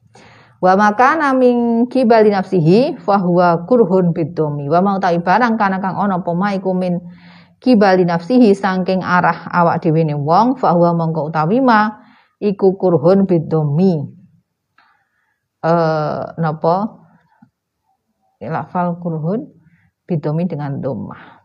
[0.58, 4.66] Wa maka naming kibali nafsihi fahuwa kurhun bidomi.
[4.66, 6.98] Wa mau ta'i barang kana kang ono apa iku min
[7.62, 12.02] kibali nafsihi saking arah awak dhewe ne wong fahuwa mongko utawi ma
[12.42, 14.17] iku kurhun bidomi
[18.38, 19.50] eh lafal kurhun
[20.06, 21.38] bidomi dengan domah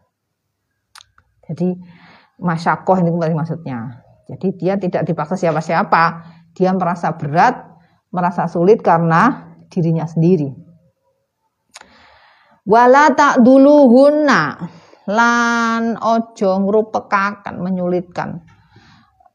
[1.44, 1.76] jadi
[2.40, 4.04] masyakoh ini kembali maksudnya.
[4.32, 6.04] Jadi dia tidak dipaksa siapa-siapa.
[6.56, 7.60] Dia merasa berat,
[8.14, 10.54] merasa sulit karena dirinya sendiri.
[12.64, 14.56] Wala tak dulu huna
[15.04, 18.40] lan ojo ngrupekaken menyulitkan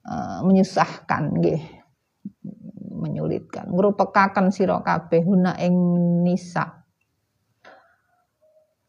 [0.08, 1.77] uh, menyusahkan nggih
[2.98, 3.70] menyulitkan.
[3.70, 5.74] Ngrupekaken sira kabeh huna ing
[6.26, 6.84] nisa.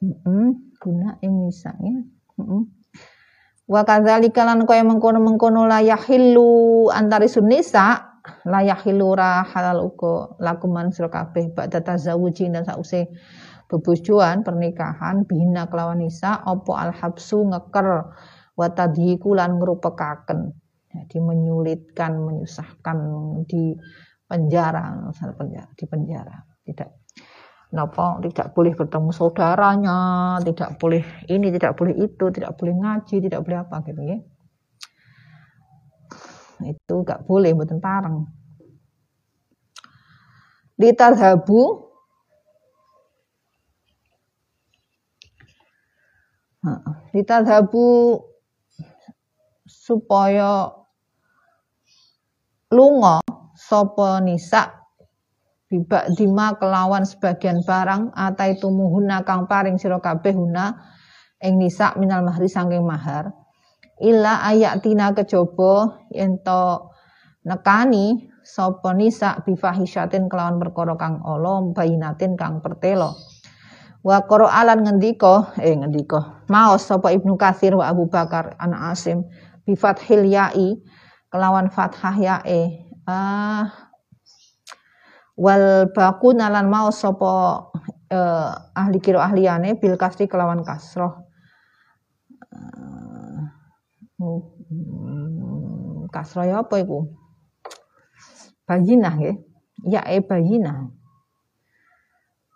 [0.02, 1.98] Heeh guna ing nisa ya.
[2.39, 2.63] Heeh.
[3.69, 8.10] Wa kadzalika lan kaya mengkono-mengkono la yahillu antari sunnisa
[8.50, 13.13] la yahillu ra halal uga lakuman sira kabeh ba'da tazawuji dan sause
[13.69, 18.10] bebojoan pernikahan bina kelawan nisa opo al habsu ngeker
[18.58, 20.50] wa tadhiku lan ngrupekaken
[21.05, 22.97] jadi menyulitkan menyusahkan
[23.47, 23.77] di
[24.27, 25.09] penjara
[25.75, 26.99] di penjara tidak
[27.69, 33.45] Napa tidak boleh bertemu saudaranya, tidak boleh ini, tidak boleh itu, tidak boleh ngaji, tidak
[33.45, 34.17] boleh apa gitu ya.
[36.65, 38.25] Itu gak boleh mboten pareng.
[40.81, 41.85] Litadhabu
[47.13, 48.19] Litadhabu
[49.69, 50.78] supaya
[52.70, 53.22] lunga
[53.57, 54.78] sapa nisa?
[55.70, 60.82] Bibak dima kelawan sebagian barang atai tumuhuna kang paring sira kabeh huna
[61.45, 63.30] ing nisa minal mahri sangking mahar.
[64.01, 66.89] Illa ayatina kejaba yen to
[67.45, 73.13] nekani sapa nisa bifahisyatin kelawan perkara kang ala bayinatin kang pertelo
[74.01, 76.49] wa alan ngendika eh ngendika.
[76.49, 79.22] Maos sapa Ibnu Katsir wa Abu Bakar anak Asim
[79.70, 80.82] bi fathil ya'i
[81.30, 83.89] kelawan fathah yae ah.
[85.39, 87.71] Wal baku nalan mau sopo
[88.11, 91.15] eh, ahli kiro ahliyane bil kasri kelawan kasroh.
[94.19, 94.43] Hmm,
[96.11, 97.07] kasroh ya apa iku?
[98.67, 99.38] Bayinah nggih.
[99.88, 100.91] Ya e bayinah.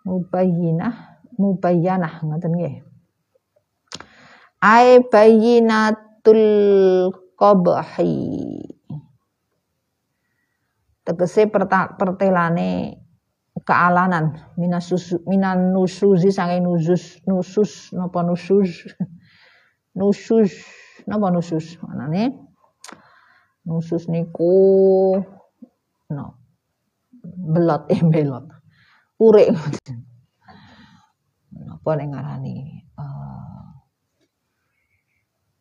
[0.04, 2.84] Mubayyinah mubayyanah ngoten nggih.
[4.60, 6.44] Ai bayyinatul
[7.40, 8.63] qabhi
[11.04, 11.46] tegese
[11.98, 12.98] pertelane
[13.62, 14.34] kealanan.
[14.58, 18.88] Minasus minan nusuzi sange nusus nusus napa nusus?
[19.98, 20.50] Nusus
[21.06, 21.78] napa nusus?
[21.78, 22.34] Manane
[23.62, 25.22] nusus niku
[26.10, 26.24] no
[27.22, 28.50] belot eh belot.
[29.22, 29.54] Urek
[31.68, 32.56] napa ning ngarani
[32.98, 33.70] uh,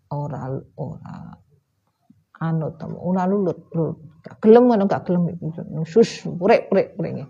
[0.09, 0.49] ora
[0.81, 1.42] ora
[2.43, 3.71] anu temu ora lulut
[4.23, 5.31] gak gelem ngono gak gelem.
[5.71, 7.23] Nusus purek purek purek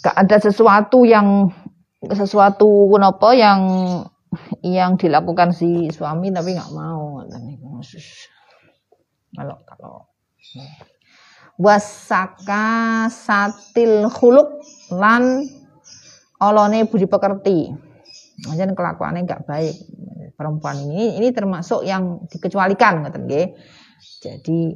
[0.00, 1.52] gak ada sesuatu yang
[2.00, 3.60] sesuatu kenapa yang
[4.64, 7.20] yang dilakukan si suami tapi nggak mau
[9.36, 9.96] kalau kalau.
[11.60, 14.48] Wasaka satil khuluk
[14.96, 15.44] lan
[16.40, 17.68] olone budi pekerti.
[18.48, 19.76] Maksudnya kelakuannya nggak baik
[20.40, 23.52] perempuan ini ini termasuk yang dikecualikan ngoten nggih.
[24.24, 24.72] Jadi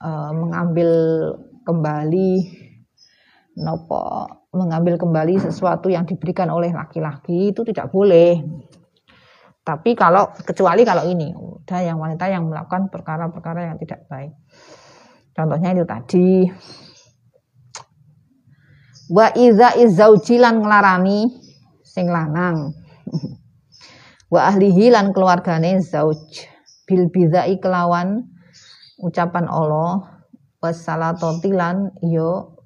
[0.00, 0.90] e, mengambil
[1.68, 2.32] kembali
[3.60, 4.00] nopo
[4.56, 8.40] mengambil kembali sesuatu yang diberikan oleh laki-laki itu tidak boleh.
[9.60, 14.32] Tapi kalau kecuali kalau ini udah yang wanita yang melakukan perkara-perkara yang tidak baik.
[15.36, 16.28] Contohnya itu tadi
[19.12, 21.28] wa iza izaujilan ngelarani
[21.84, 22.72] sing lanang
[24.32, 26.48] wa ahlihi lan keluargane zauj.
[26.88, 28.24] Bil bidai kelawan
[28.96, 30.24] ucapan Allah.
[30.62, 32.56] Wassalatotilan lan yo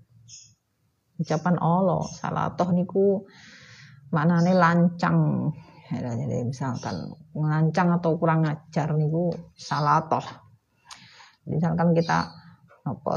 [1.18, 2.06] ucapan Allah.
[2.14, 3.26] Salatoh niku
[4.14, 5.50] maknane lancang.
[5.90, 10.22] Jadi misalkan ngelancang atau kurang ngajar niku salatoh.
[11.46, 12.30] Misalkan kita
[12.86, 13.12] apa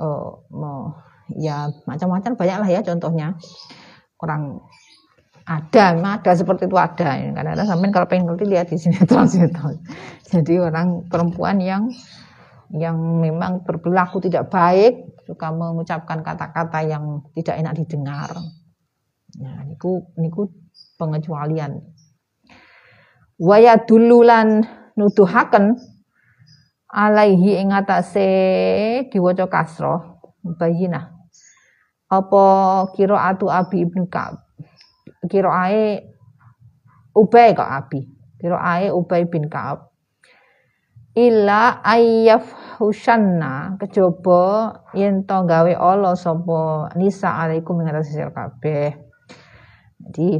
[0.00, 0.96] uh, mau
[1.32, 3.36] ya macam-macam banyak lah ya contohnya.
[4.20, 4.68] Kurang
[5.48, 7.16] ada memang ada seperti itu ada.
[7.16, 9.80] Kadang-kadang sampai kalau pengen ngerti lihat di sinetron sinetron
[10.30, 11.90] jadi orang perempuan yang
[12.70, 18.30] yang memang berperilaku tidak baik suka mengucapkan kata-kata yang tidak enak didengar.
[19.42, 20.46] Nah niku niku
[20.94, 21.82] pengecualian.
[23.40, 24.62] Waya dululan
[24.94, 25.74] nuduhaken
[26.90, 28.30] alaihi ing atase
[29.10, 30.20] diwaca kasroh
[30.58, 31.14] bayinah
[32.10, 32.44] apa
[32.98, 34.49] kira atu abi ibnu Ka'ab
[35.28, 36.00] kiroae
[37.16, 38.00] Ubay kok Abi.
[38.38, 39.90] Kiroae Ubay bin Ka'ab.
[41.18, 48.94] Illa ayyaf husanna kejaba yen to gawe Allah sapa nisa alaikum ing atas kabeh.
[50.00, 50.38] Jadi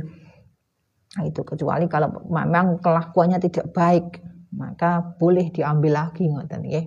[1.26, 4.06] itu kecuali kalau memang kelakuannya tidak baik
[4.54, 6.86] maka boleh diambil lagi ngoten nggih.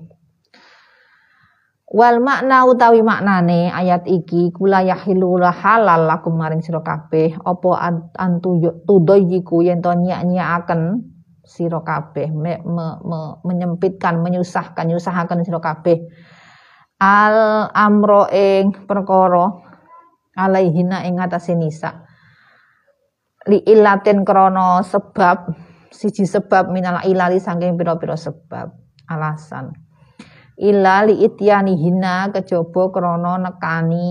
[1.94, 7.70] Wal makna utawi maknane ayat iki kula yahilu halal lakum maring sira kabeh apa
[8.18, 11.06] antu tudoyiku yen to nyak-nyakaken
[11.46, 16.02] sira kabeh me, me, me, menyempitkan menyusahkan nyusahaken sira kabeh.
[16.98, 19.54] Al amro ing perkara
[20.34, 22.10] alaihina ing atase nisa.
[23.46, 25.46] Li ilatin krana sebab
[25.94, 28.74] siji sebab minal ilali saking pira-pira sebab
[29.14, 29.83] alasan
[30.58, 34.10] ila li ityani hina kejaba krana nekani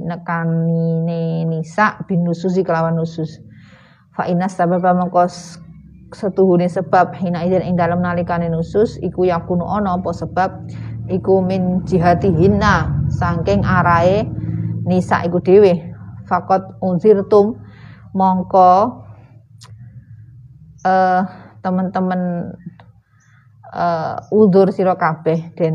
[0.00, 3.44] nekani nisa bin nususi kelawan nusus.
[4.16, 5.28] Fa inas sabab mengko
[6.14, 10.50] setuhune sebab hina idzin ing dalem nalikane nusus iku yakunu ana apa sebab?
[11.04, 14.24] Iku min jihati hina saking arae
[14.88, 15.92] nisa iku dhewe.
[16.24, 17.60] Fakot unzirtum
[18.16, 19.04] mongko
[20.84, 21.20] eh uh,
[21.60, 22.52] teman-teman
[23.74, 25.74] uh, udur sira kabeh dan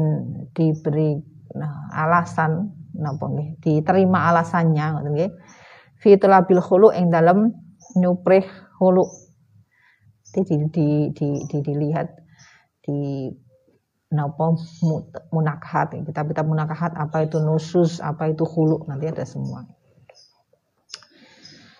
[0.55, 1.19] diberi
[1.53, 5.31] nah, alasan napa nggih diterima alasannya ngoten nggih.
[5.99, 7.51] Fi talabil khulu ing dalem
[7.99, 8.47] nyuprih
[8.79, 9.03] khulu.
[10.29, 12.07] Di, di, di, di, di, dilihat
[12.85, 13.27] di
[14.13, 14.55] napa
[15.33, 15.97] munakahat.
[16.05, 19.67] Kita kita munakahat apa itu nusus apa itu khulu nanti ada semua.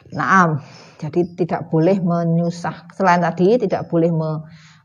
[0.10, 0.66] Naam,
[0.98, 2.90] jadi tidak boleh menyusah.
[2.98, 4.42] Selain tadi tidak boleh me,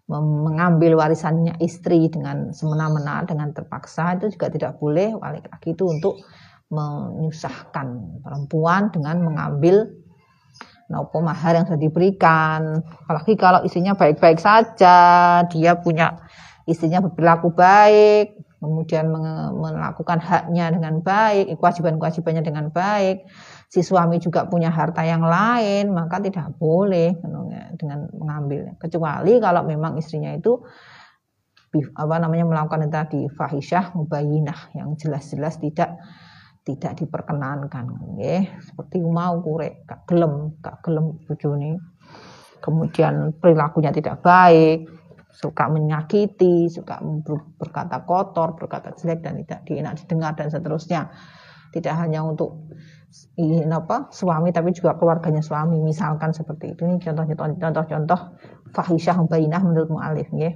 [0.09, 5.16] mengambil warisannya istri dengan semena-mena dengan terpaksa itu juga tidak boleh.
[5.16, 6.20] Laki-laki itu untuk
[6.68, 9.88] menyusahkan perempuan dengan mengambil
[10.92, 12.84] nopo mahar yang sudah diberikan.
[13.09, 14.96] Apalagi kalau istrinya baik-baik saja
[15.48, 16.20] dia punya
[16.68, 19.12] istrinya berperilaku baik kemudian
[19.52, 23.28] melakukan haknya dengan baik kewajiban-kewajibannya dengan baik
[23.68, 27.14] si suami juga punya harta yang lain, maka tidak boleh
[27.74, 28.74] dengan mengambil.
[28.78, 30.62] Kecuali kalau memang istrinya itu
[31.74, 35.98] apa namanya melakukan itu tadi fahisyah mubayinah yang jelas-jelas tidak
[36.64, 41.82] tidak diperkenankan nggih seperti mau kure gak gelem gak gelem bojone.
[42.62, 44.88] Kemudian perilakunya tidak baik
[45.34, 47.02] suka menyakiti suka
[47.58, 51.12] berkata kotor berkata jelek dan tidak dienak didengar dan seterusnya.
[51.74, 52.70] Tidak hanya untuk
[53.34, 55.78] ini apa suami tapi juga keluarganya suami.
[55.82, 56.86] Misalkan seperti itu.
[56.86, 58.20] Ini contoh-contoh contoh-contoh
[58.74, 60.54] fahisyah bainah menurut mu'alif ya.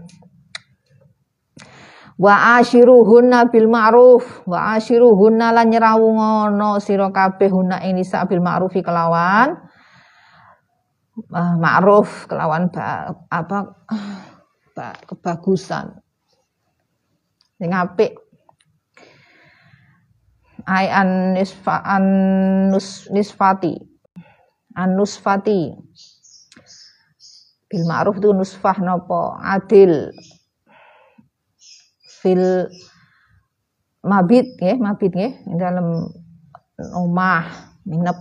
[2.19, 4.43] wa ashiruhunna bil ma'ruf.
[4.47, 9.69] Wa ashiruhunna lan nyerawungono sira kabeh hunna ing nisa bil ma'rufi kelawan
[11.35, 13.59] uh, ma'ruf kelawan ba, apa
[14.75, 15.99] ba, kebagusan.
[17.59, 18.15] Sing apik
[20.69, 22.05] ai an nisfa an
[22.69, 23.73] nus, nisfati.
[24.77, 25.73] An nusfati.
[27.69, 29.33] Bil ma'ruf itu nusfah nopo?
[29.41, 30.13] Adil.
[32.21, 32.69] Fil
[34.05, 36.13] mabit ya mabit ya dalam
[36.77, 37.45] omah
[37.89, 38.19] minep.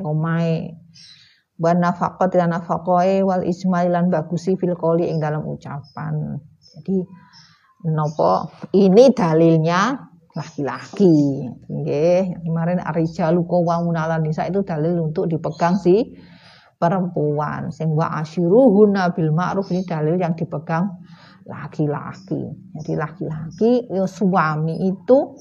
[0.00, 0.74] Omahe
[1.60, 6.40] wa nafaqat lan nafaqoe wal ismail lan bagusi fil qoli ing dalam ucapan.
[6.58, 7.04] Jadi
[7.90, 8.50] nopo?
[8.72, 10.09] Ini dalilnya
[10.40, 11.46] laki-laki.
[11.68, 16.16] Nggih kemarin arijalu qawwamun nisa itu dalil untuk dipegang si
[16.80, 17.68] perempuan.
[17.68, 20.88] Sing wa asyiruhuna bil ma'ruf ini dalil yang dipegang
[21.44, 22.40] laki-laki.
[22.80, 25.36] Jadi laki-laki ya suami itu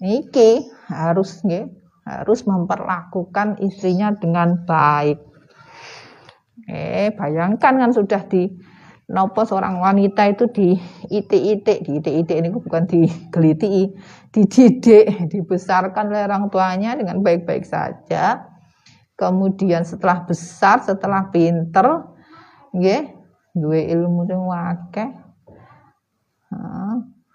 [0.00, 1.68] iki harus nggih
[2.04, 5.20] harus memperlakukan istrinya dengan baik.
[6.64, 8.48] Eh, bayangkan kan sudah di
[9.04, 10.68] nopo seorang wanita itu di
[11.12, 13.92] itik-itik, di itik-itik ini bukan digeliti,
[14.32, 18.48] dididik, dibesarkan oleh orang tuanya dengan baik-baik saja.
[19.14, 22.08] Kemudian setelah besar, setelah pinter,
[22.74, 23.14] nggih,
[23.54, 25.10] duwe ilmu sing akeh.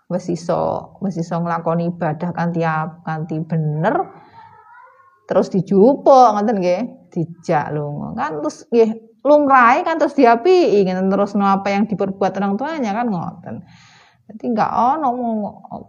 [0.10, 2.66] Wis iso, wis iso nglakoni ibadah kanthi
[3.06, 4.10] kanthi bener.
[5.30, 6.82] Terus dijupuk ngoten nggih,
[7.14, 8.18] dijak lunga.
[8.18, 12.92] Kan terus nggih lumrahe kan terus diapi ingin terus no apa yang diperbuat orang tuanya
[12.96, 13.56] kan ngoten.
[14.30, 15.10] Jadi enggak ono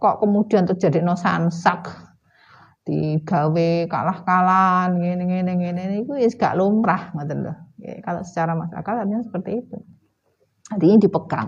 [0.01, 2.11] kok kemudian terjadi no sansak
[2.81, 7.53] digawe kalah-kalahan ngene ngene ngene niku wis gak lumrah ngoten lho.
[7.81, 9.77] Ya, kalau secara masyarakat artinya seperti itu.
[10.69, 11.47] Artinya dipegang.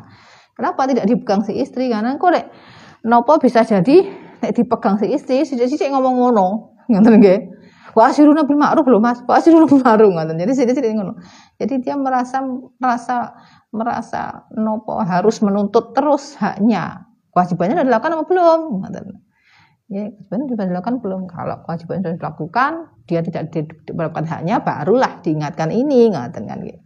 [0.54, 1.90] Kenapa tidak dipegang si istri?
[1.90, 2.46] Karena kok nek
[3.10, 4.06] nopo bisa jadi
[4.46, 6.48] nek dipegang si istri, sithik-sithik ngomong ngono.
[6.90, 7.40] Ngoten nggih.
[7.94, 9.22] Wa asiruna bil ma'ruf lho Mas.
[9.24, 10.36] Wa asiruna bil ma'ruf ngoten.
[10.38, 11.18] Jadi sithik-sithik ngono.
[11.62, 12.42] Jadi dia merasa
[12.82, 13.38] merasa
[13.74, 14.22] merasa
[14.54, 17.10] nopo harus menuntut terus haknya.
[17.34, 18.60] Kewajibannya sudah dilakukan apa belum?
[18.82, 19.06] Ngoten.
[19.94, 21.22] Ya, kewajibannya sudah dilakukan belum.
[21.30, 22.72] Kalau kewajiban sudah dilakukan,
[23.06, 23.44] dia tidak
[23.86, 26.82] diberikan haknya, barulah diingatkan ini, ngoten kan gitu.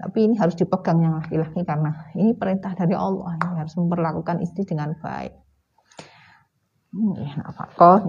[0.00, 3.36] Tapi ini harus dipegang yang laki-laki karena ini perintah dari Allah.
[3.36, 5.49] Ini harus memperlakukan istri dengan baik.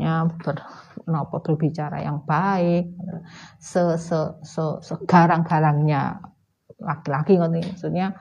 [0.01, 0.57] Ya, ber,
[1.05, 2.97] nopo berbicara yang baik,
[3.61, 6.17] se, se, se, segarang-garangnya
[6.81, 8.17] laki-laki maksudnya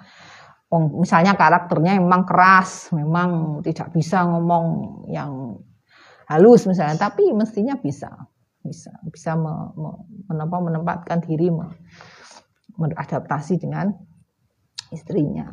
[1.00, 4.66] misalnya karakternya memang keras, memang tidak bisa ngomong
[5.10, 5.58] yang
[6.30, 8.30] halus misalnya, tapi mestinya bisa,
[8.62, 9.90] bisa, bisa me, me,
[10.30, 11.74] menempatkan, menempatkan diri, me,
[12.78, 13.90] beradaptasi dengan
[14.94, 15.50] istrinya,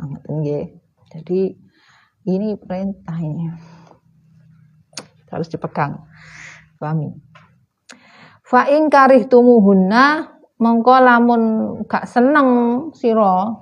[1.09, 1.55] Jadi
[2.27, 3.76] ini perintah ini
[5.32, 6.03] harus dipegang.
[6.78, 7.11] Pahami.
[8.47, 11.41] Fa in karihtumuhunna mongko lamun
[11.86, 12.47] gak seneng
[12.97, 13.53] sira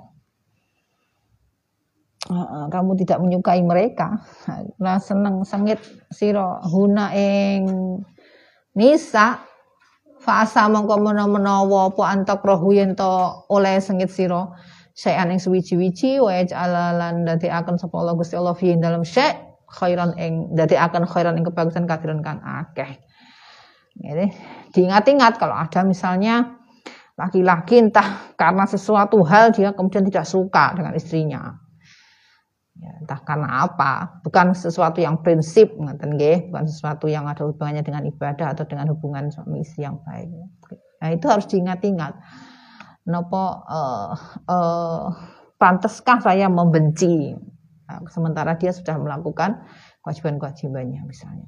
[2.70, 4.18] kamu tidak menyukai mereka
[4.82, 5.78] lah seneng sengit
[6.10, 7.62] sira huna ing
[8.74, 9.46] nisa
[10.18, 13.06] fasa mongko menawa apa antak rohu yen to
[13.52, 14.50] oleh sengit sira
[14.96, 20.14] sayan ing suwi-wiji wa ja'alalan dadi akan sapa Allah Gusti Allah fi dalam syai khairan
[20.18, 23.02] ing akan khairan ing kebagusan kadiran kan akeh.
[23.96, 24.26] Jadi
[24.76, 26.60] diingat-ingat kalau ada misalnya
[27.16, 31.42] laki-laki entah karena sesuatu hal dia kemudian tidak suka dengan istrinya.
[32.76, 37.80] Ya, entah karena apa, bukan sesuatu yang prinsip, ngaten nggih, bukan sesuatu yang ada hubungannya
[37.80, 40.28] dengan ibadah atau dengan hubungan suami istri yang baik.
[41.00, 42.20] Nah, itu harus diingat-ingat.
[43.08, 44.12] Nopo uh,
[44.44, 45.08] uh,
[45.56, 47.32] pantaskah saya membenci
[48.10, 49.62] sementara dia sudah melakukan
[50.02, 51.46] kewajiban-kewajibannya misalnya.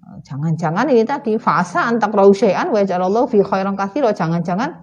[0.00, 4.14] Eh, jangan-jangan ini tadi fasa antak rausyai'an wa jalallahu fi khairan katsira.
[4.14, 4.80] Jangan-jangan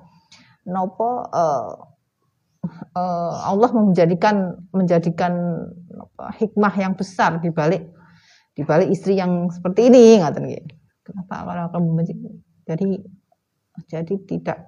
[0.67, 1.71] nopo uh,
[2.93, 5.63] uh, Allah menjadikan menjadikan
[6.37, 7.87] hikmah yang besar di balik
[8.53, 10.65] di balik istri yang seperti ini ngaten nggih.
[11.01, 12.03] Kenapa kalau kamu?
[12.67, 12.87] Jadi
[13.87, 14.59] jadi tidak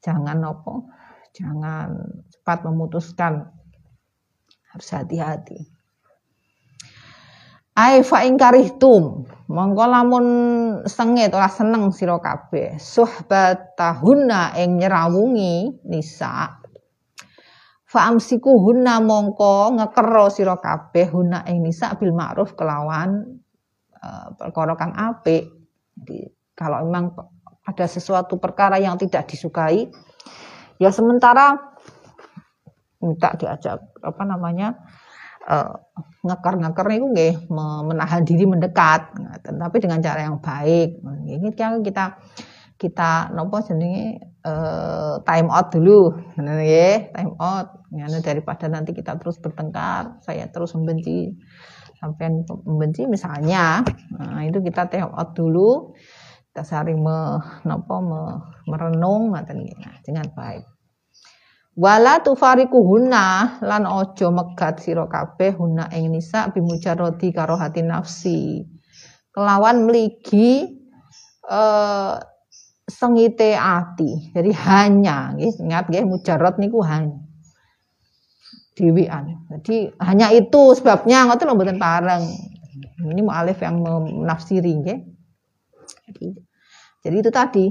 [0.00, 0.88] jangan nopo
[1.30, 1.94] jangan
[2.32, 3.46] cepat memutuskan
[4.70, 5.58] harus hati-hati.
[7.80, 10.26] Ai fa ing karihtum mongko lamun
[10.84, 12.76] sengit ora seneng sira kabeh.
[12.76, 16.60] Suhbatahunna ing nyerawungi nisa.
[17.90, 23.40] Fa hunna mongko ngekero sira kabeh hunna ing nisa bil ma'ruf kelawan
[23.98, 25.50] uh, perkara kang apik.
[25.98, 27.16] Jadi kalau memang
[27.66, 29.88] ada sesuatu perkara yang tidak disukai
[30.80, 31.69] ya sementara
[33.00, 34.76] minta diajak apa namanya
[35.48, 35.72] uh,
[36.20, 37.34] ngekar-ngekar itu nggih
[37.88, 39.16] menahan diri mendekat.
[39.44, 41.00] Tapi dengan cara yang baik.
[41.24, 42.20] Ini kan kita
[42.80, 46.12] kita nopo jenenge uh, time out dulu.
[46.36, 47.80] Nggih time out.
[47.90, 51.34] Ya, daripada nanti kita terus bertengkar saya terus membenci
[51.98, 53.82] sampai membenci misalnya.
[54.14, 55.92] Nah, itu kita tengok dulu.
[56.50, 58.20] Kita sehari me, nopo, me,
[58.66, 59.46] merenung nah,
[60.02, 60.79] dengan baik
[61.76, 68.66] wala tufarikuhuna lan ojo megat sira kabeh huna ing nisa bimujarrodi karo hati nafsi
[69.30, 70.78] kelawan mligi
[71.46, 72.14] eh
[72.90, 77.20] sengite ati jadi hanya nggih ingat nggih mujarrad niku hanya.
[78.80, 82.24] Jadi hanya itu sebabnya ngoten lho mboten pareng.
[83.00, 84.72] Ini mu'alif yang menafsiri.
[86.08, 86.26] Jadi,
[87.04, 87.64] jadi itu tadi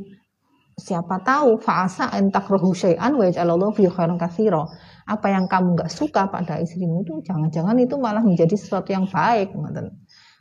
[0.79, 4.63] siapa tahu fa'asa an takrahu syai'an wa yaj'alallahu fi khairan katsira.
[5.05, 9.51] Apa yang kamu nggak suka pada istrimu itu jangan-jangan itu malah menjadi sesuatu yang baik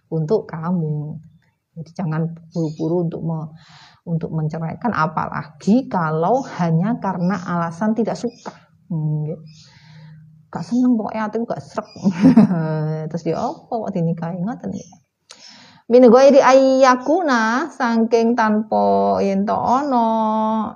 [0.08, 1.18] untuk kamu.
[1.78, 2.22] Jadi jangan
[2.54, 3.38] buru-buru untuk me,
[4.06, 8.54] untuk menceraikan apalagi kalau hanya karena alasan tidak suka.
[8.88, 9.42] Hmm, gitu
[10.48, 11.88] gak seneng pokoknya hatiku gak serak
[13.12, 14.88] terus dia apa kok dinikahi ngoten ya
[15.88, 20.04] Min ghairi ayyakuna saking tanpa yen ana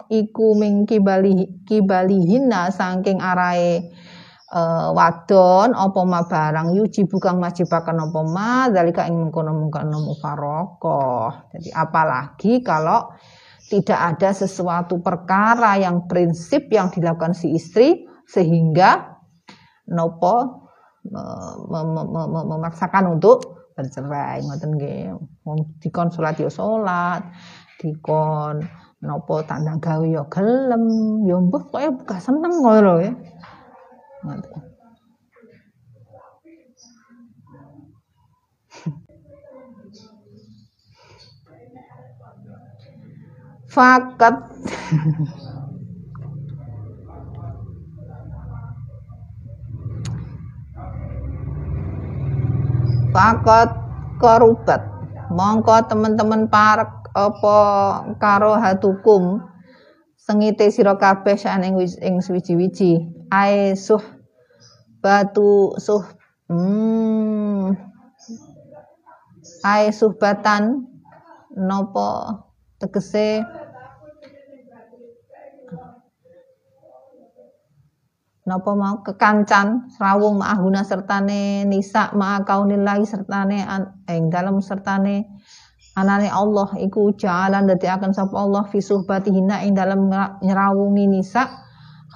[0.09, 3.93] iku ming kibali kibalihinna saking arae
[4.49, 11.53] uh, wadon apa ma barang yuji bukan majibaken apa ma dalika ing mengkono-mengkono mufarokoh.
[11.61, 13.13] Jadi apalagi kalau
[13.69, 19.21] tidak ada sesuatu perkara yang prinsip yang dilakukan si istri sehingga
[19.93, 20.65] nopo
[22.49, 25.17] memaksakan untuk bercerai ngoten nggih.
[25.83, 27.23] Dikon salat yo salat
[27.81, 28.57] dikon
[29.03, 30.85] nopo tanda gawe yo gelem.
[31.29, 33.13] Yo mbah koyo gak seneng ngono ya.
[34.25, 34.63] Ngoten.
[43.73, 44.37] Fakat
[53.13, 53.71] Fakot
[54.17, 54.83] korubat.
[55.33, 57.57] Mongko teman-teman parek apa
[58.17, 59.45] karo hatukum
[60.17, 63.05] sengite sira kabeh ing ing suwiji-wiji.
[63.33, 64.01] Ae suh
[65.05, 66.05] batu suh
[66.49, 67.77] hmm
[69.65, 70.89] ae suhbatan
[71.57, 72.09] nopo
[72.81, 73.45] tegese
[78.43, 79.03] napa mau?
[79.07, 83.63] Kekancan rawung ma'ahuna sertane nisa ma'a kaunillahi sertane
[84.11, 85.31] ing dalam sertane
[85.95, 86.75] anane Allah.
[86.79, 90.11] Iku jalan dadi akan sapa Allah fi suhbatihina ing dalam
[90.43, 91.47] nyerawungi nisa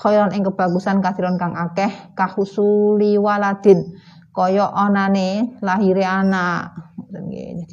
[0.02, 3.96] khairan ing kebagusan kathiron kang akeh kahusuli waladin.
[4.36, 6.76] Kaya anane lahire anak.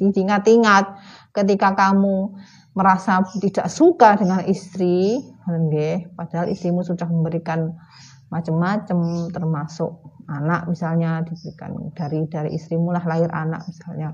[0.00, 0.96] Jadi ingat-ingat
[1.36, 2.32] ketika kamu
[2.72, 5.20] merasa tidak suka dengan istri
[6.16, 7.76] padahal istrimu sudah memberikan
[8.32, 9.90] macam-macam termasuk
[10.28, 14.12] anak misalnya diberikan dari dari istrimu lah lahir anak misalnya.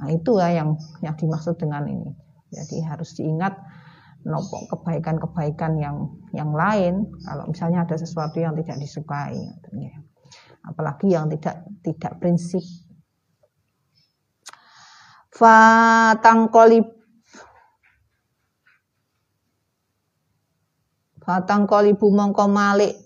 [0.00, 0.74] Nah itu ya yang
[1.04, 2.10] yang dimaksud dengan ini.
[2.50, 3.54] Jadi harus diingat
[4.26, 7.06] nopo kebaikan-kebaikan yang yang lain.
[7.24, 9.38] Kalau misalnya ada sesuatu yang tidak disukai
[10.66, 12.60] apalagi yang tidak tidak prinsip.
[15.32, 16.99] Fatangkolib
[21.24, 22.96] fatangkolibu mongko malik.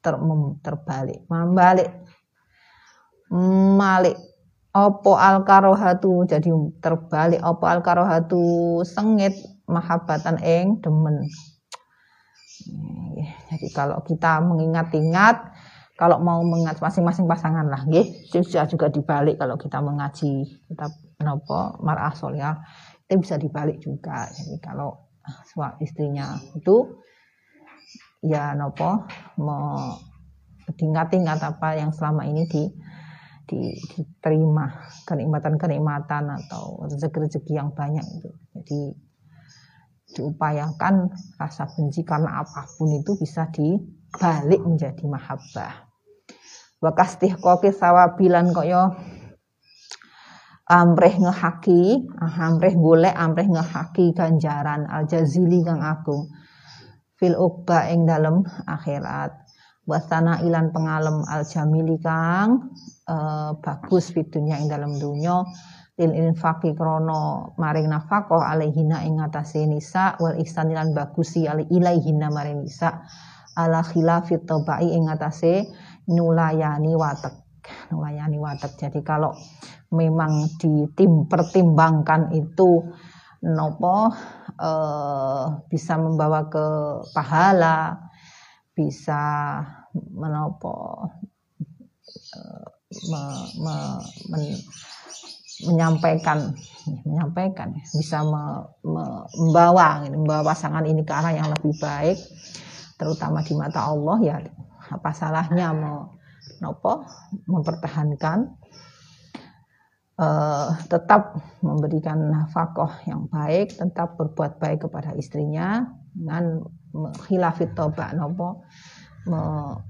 [0.00, 0.14] Ter,
[0.62, 1.26] terbalik.
[1.26, 1.90] Membalik.
[3.76, 4.16] Malik.
[4.76, 6.52] Opo al karohatu jadi
[6.84, 7.40] terbalik.
[7.42, 9.34] Opo al karohatu sengit.
[9.66, 11.26] Mahabbatan eng demen.
[13.50, 15.50] Jadi kalau kita mengingat-ingat
[15.96, 18.30] kalau mau mengat masing-masing pasangan lah nggih.
[18.30, 20.86] Bisa juga dibalik kalau kita mengaji kita
[21.24, 22.62] nopo mar'ah ya
[23.06, 24.26] itu bisa dibalik juga.
[24.30, 25.05] Jadi kalau
[25.82, 27.02] istrinya itu
[28.24, 29.06] ya nopo
[29.38, 29.98] mau
[30.74, 32.66] ingat-ingat apa yang selama ini di,
[33.46, 38.30] di diterima kenikmatan-kenikmatan atau rezeki-rezeki yang banyak itu.
[38.58, 38.80] Jadi
[40.16, 45.86] diupayakan rasa benci karena apa pun itu bisa dibalik menjadi mahabbah.
[46.82, 48.94] Wakastih koki sawabilan koyo
[50.66, 54.90] amreh ngehaki, amreh golek amreh ngehaki ganjaran.
[54.90, 56.26] Al jazili kang agung.
[57.16, 59.32] Fil ukba ing dalem akhirat.
[59.86, 62.74] Wasana ilan pengalem al jamili kang
[63.06, 65.46] uh, bagus fitunya ing dalem dunya
[65.96, 72.66] lil infaqi krono maring nafaqah alaihina ing atase nisa wal ihsan bagusi ali ilaihina maring
[72.66, 73.06] nisa.
[73.56, 75.70] Ala khilafit tabai ing atase
[76.10, 77.45] nulayani watek
[77.92, 79.34] nulayani watek jadi kalau
[79.92, 82.82] memang ditim pertimbangkan itu
[83.44, 84.10] nopo
[84.58, 86.66] eh, bisa membawa ke
[87.14, 88.00] pahala,
[88.74, 89.22] bisa
[90.16, 91.06] menopo
[92.34, 92.66] eh,
[93.12, 93.22] me,
[93.60, 93.74] me,
[94.32, 94.42] men,
[95.56, 96.52] menyampaikan
[97.04, 99.04] menyampaikan bisa me, me,
[99.40, 102.20] membawa membawa pasangan ini ke arah yang lebih baik
[103.00, 104.36] terutama di mata Allah ya
[104.92, 106.15] apa salahnya mau
[106.62, 107.04] nopo
[107.46, 108.38] mempertahankan
[110.20, 115.84] uh, tetap memberikan nafkah yang baik tetap berbuat baik kepada istrinya
[116.16, 116.64] dengan
[117.28, 118.64] khilafit toba nopo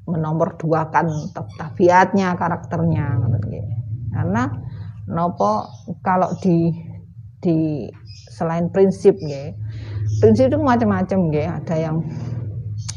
[0.08, 1.12] menomor duakan
[1.60, 3.20] tabiatnya karakternya
[4.16, 4.48] karena
[5.12, 5.68] nopo
[6.00, 6.72] kalau di
[7.44, 7.84] di
[8.32, 9.52] selain prinsip ya
[10.24, 12.00] prinsip itu macam-macam ya ada yang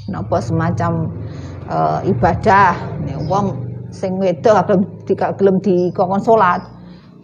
[0.07, 1.11] nopo semacam
[1.69, 2.73] uh, ibadah
[3.05, 4.81] ya wong sing wedok gelem
[5.37, 6.61] gelem dikongkon salat.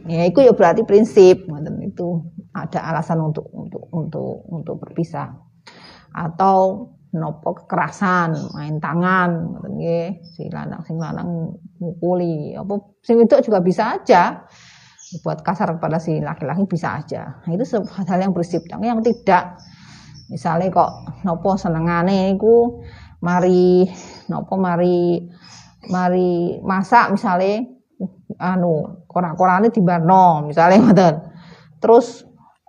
[0.05, 1.49] Ya itu ya berarti prinsip
[1.81, 2.09] itu.
[2.55, 5.27] Ada alasan untuk untuk untuk untuk berpisah.
[6.15, 10.23] Atau nopo kekerasan main tangan nggih.
[10.37, 14.45] Si lanang sing lanang mukuli apa sing wedok juga bisa aja.
[15.21, 17.41] Buat kasar kepada si laki-laki bisa aja.
[17.45, 19.57] Nah, itu hal yang bersif yang tidak
[20.25, 22.81] misalnya kok nopo senengane iku
[23.25, 23.89] mari
[24.29, 25.25] nopo mari
[25.89, 27.65] mari masak misalnya
[28.37, 31.15] anu korak-korane dibarno misalnya ngoten
[31.81, 32.21] terus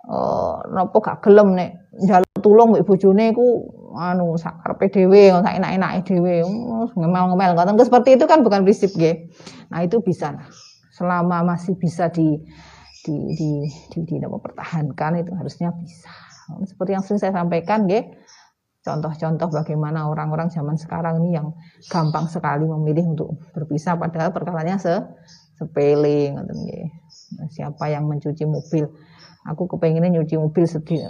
[0.09, 3.45] uh, nopo gak gelem nek njaluk tulung mbek bojone iku
[3.97, 6.41] anu sak karepe dhewe sak enak-enake dhewe
[6.97, 9.29] ngemel-ngemel ngoten seperti itu kan bukan prinsip nggih
[9.69, 10.33] nah itu bisa
[10.97, 12.41] selama masih bisa di
[13.05, 13.51] di di
[13.93, 16.11] di, di, di pertahankan itu harusnya bisa.
[16.63, 18.07] Seperti yang sering saya sampaikan, ya,
[18.87, 21.51] contoh-contoh bagaimana orang-orang zaman sekarang ini yang
[21.91, 24.95] gampang sekali memilih untuk berpisah padahal perkaranya se
[25.59, 26.31] sepele
[27.51, 28.87] siapa yang mencuci mobil?
[29.47, 30.63] Aku kepengennya nyuci mobil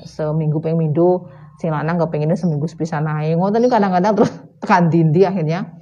[0.05, 1.29] seminggu pemindo
[1.61, 5.77] sing lanang kepengennya seminggu sepisah naik ngoten ini kadang-kadang terus tekan dindi akhirnya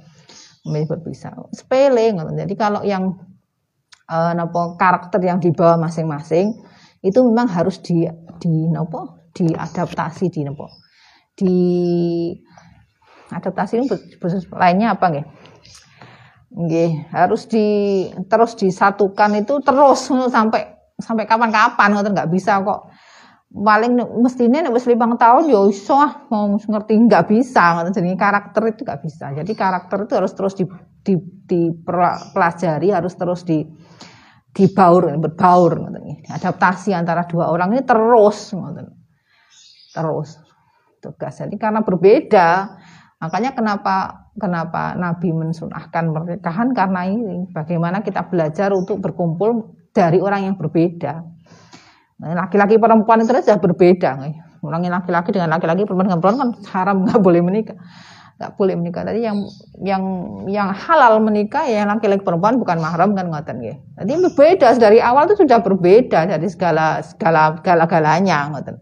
[0.64, 1.32] memilih berpisah.
[1.52, 2.36] Sepele ngoten.
[2.36, 3.12] Jadi kalau yang
[4.08, 6.52] uh, nopo karakter yang dibawa masing-masing
[7.04, 8.08] itu memang harus di
[8.40, 10.85] di nopo diadaptasi di nopo
[11.36, 11.58] di
[13.28, 13.86] adaptasi ini
[14.56, 15.26] lainnya apa nggih?
[16.56, 17.66] Nggih harus di
[18.26, 22.88] terus disatukan itu terus sampai sampai kapan-kapan ngoten nggak bisa kok.
[23.56, 28.16] Paling mestinya nek wis limang tahun ya iso ah mau ngerti nggak bisa ngoten jadi
[28.16, 29.26] karakter itu nggak bisa.
[29.36, 30.64] Jadi karakter itu harus terus di,
[31.04, 31.14] di,
[31.46, 33.60] dipelajari harus terus di
[34.56, 35.72] dibaur berbaur
[36.32, 38.56] adaptasi antara dua orang ini terus
[39.92, 40.45] terus
[41.06, 42.74] tugas jadi karena berbeda.
[43.16, 46.76] Makanya kenapa kenapa Nabi mensunahkan pernikahan?
[46.76, 51.24] Karena ini bagaimana kita belajar untuk berkumpul dari orang yang berbeda.
[52.20, 54.20] Laki-laki perempuan itu saja berbeda.
[54.60, 57.76] Yang laki-laki dengan laki-laki perempuan dengan perempuan kan haram nggak boleh menikah.
[58.36, 59.02] Nggak boleh menikah.
[59.08, 59.38] Tadi yang
[59.80, 60.02] yang
[60.44, 63.76] yang halal menikah ya laki-laki perempuan bukan mahram kan ngoten nggih.
[63.96, 64.68] Jadi berbeda.
[64.76, 68.76] Dari awal itu sudah berbeda dari segala segala segala-galanya ngoten.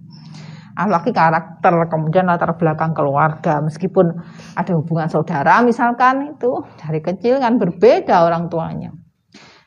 [0.74, 4.10] Laki karakter, kemudian latar belakang keluarga, meskipun
[4.58, 8.90] ada hubungan saudara misalkan itu dari kecil kan berbeda orang tuanya.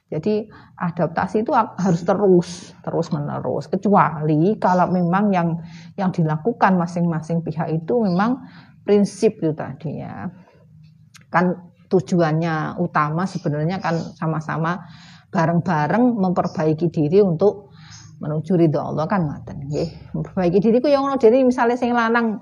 [0.08, 2.50] Jadi adaptasi itu harus terus
[2.80, 5.50] terus menerus kecuali kalau memang yang
[6.00, 8.44] yang dilakukan masing-masing pihak itu memang
[8.84, 10.28] prinsip itu tadi ya.
[11.32, 11.56] Kan
[11.88, 14.80] tujuannya utama sebenarnya kan sama-sama
[15.32, 17.72] bareng-bareng memperbaiki diri untuk
[18.18, 19.90] menuju ridho Allah kan ngoten nggih.
[20.14, 22.42] Memperbaiki diri ku yang ngono jadi misalnya sing lanang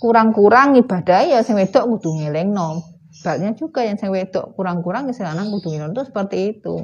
[0.00, 2.84] kurang-kurang ibadah ya sing wedok kudu ngelingno.
[3.20, 6.74] Baliknya juga yang sing wedok kurang-kurang ya sing lanang kudu ngelingno itu seperti itu.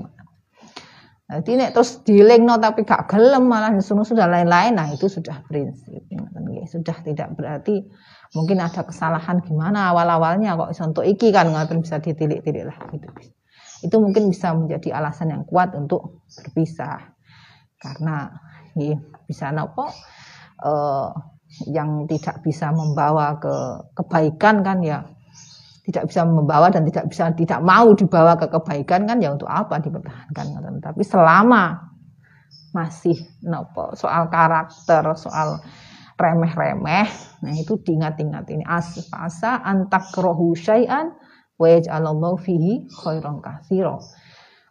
[1.26, 6.06] Jadi nek terus dilingno tapi gak gelem malah disuruh sudah lain-lain, nah itu sudah prinsip.
[6.66, 7.82] Sudah tidak berarti
[8.34, 13.06] mungkin ada kesalahan gimana awal-awalnya kok untuk iki kan nggak bisa ditilik-tilik lah gitu
[13.84, 17.15] itu mungkin bisa menjadi alasan yang kuat untuk berpisah
[17.78, 18.30] karena
[18.74, 18.96] ya,
[19.28, 19.88] bisa nopo
[20.64, 21.10] uh,
[21.70, 23.54] yang tidak bisa membawa ke
[23.96, 25.06] kebaikan kan ya
[25.86, 29.78] tidak bisa membawa dan tidak bisa tidak mau dibawa ke kebaikan kan ya untuk apa
[29.78, 31.94] dipertahankan tapi selama
[32.74, 33.16] masih
[33.46, 35.62] nopo soal karakter soal
[36.16, 37.08] remeh-remeh.
[37.44, 41.12] Nah, itu diingat-ingat ini asfasa antakrohu syai'an
[41.56, 44.00] wa fihi khairan katsira.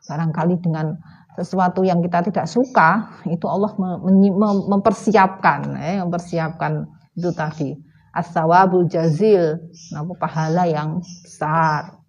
[0.06, 0.98] Barangkali dengan
[1.36, 3.76] sesuatu yang kita tidak suka, itu Allah
[4.72, 7.72] mempersiapkan, eh, mempersiapkan itu tadi
[8.16, 9.60] as-sawabul jazil,
[9.92, 12.00] apa pahala yang besar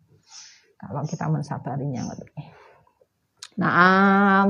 [0.79, 2.07] kalau kita mensabarinya.
[3.59, 4.47] Nah,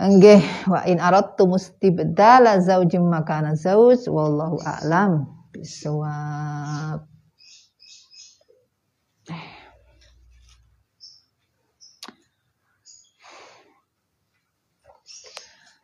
[0.00, 7.09] Nggih, wa in aradtu mustibdala zaujim makana zauj wallahu a'lam bisawab.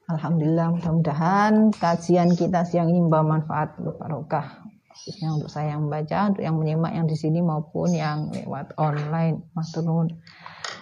[0.06, 6.42] Alhamdulillah mudah-mudahan kajian kita siang ini membawa manfaat barokah khususnya untuk saya yang membaca, untuk
[6.46, 10.08] yang menyimak yang di sini maupun yang lewat online, maturun.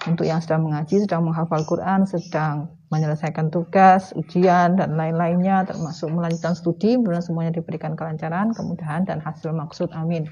[0.07, 6.55] Untuk yang sedang mengaji, sedang menghafal Quran, sedang menyelesaikan tugas, ujian dan lain-lainnya, termasuk melanjutkan
[6.55, 9.91] studi, mudah semuanya diberikan kelancaran, kemudahan dan hasil maksud.
[9.97, 10.31] Amin.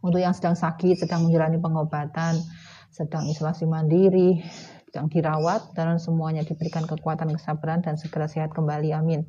[0.00, 2.40] Untuk yang sedang sakit, sedang menjalani pengobatan,
[2.88, 4.40] sedang isolasi mandiri,
[4.94, 9.26] yang dirawat dan semuanya diberikan kekuatan kesabaran dan segera sehat kembali amin.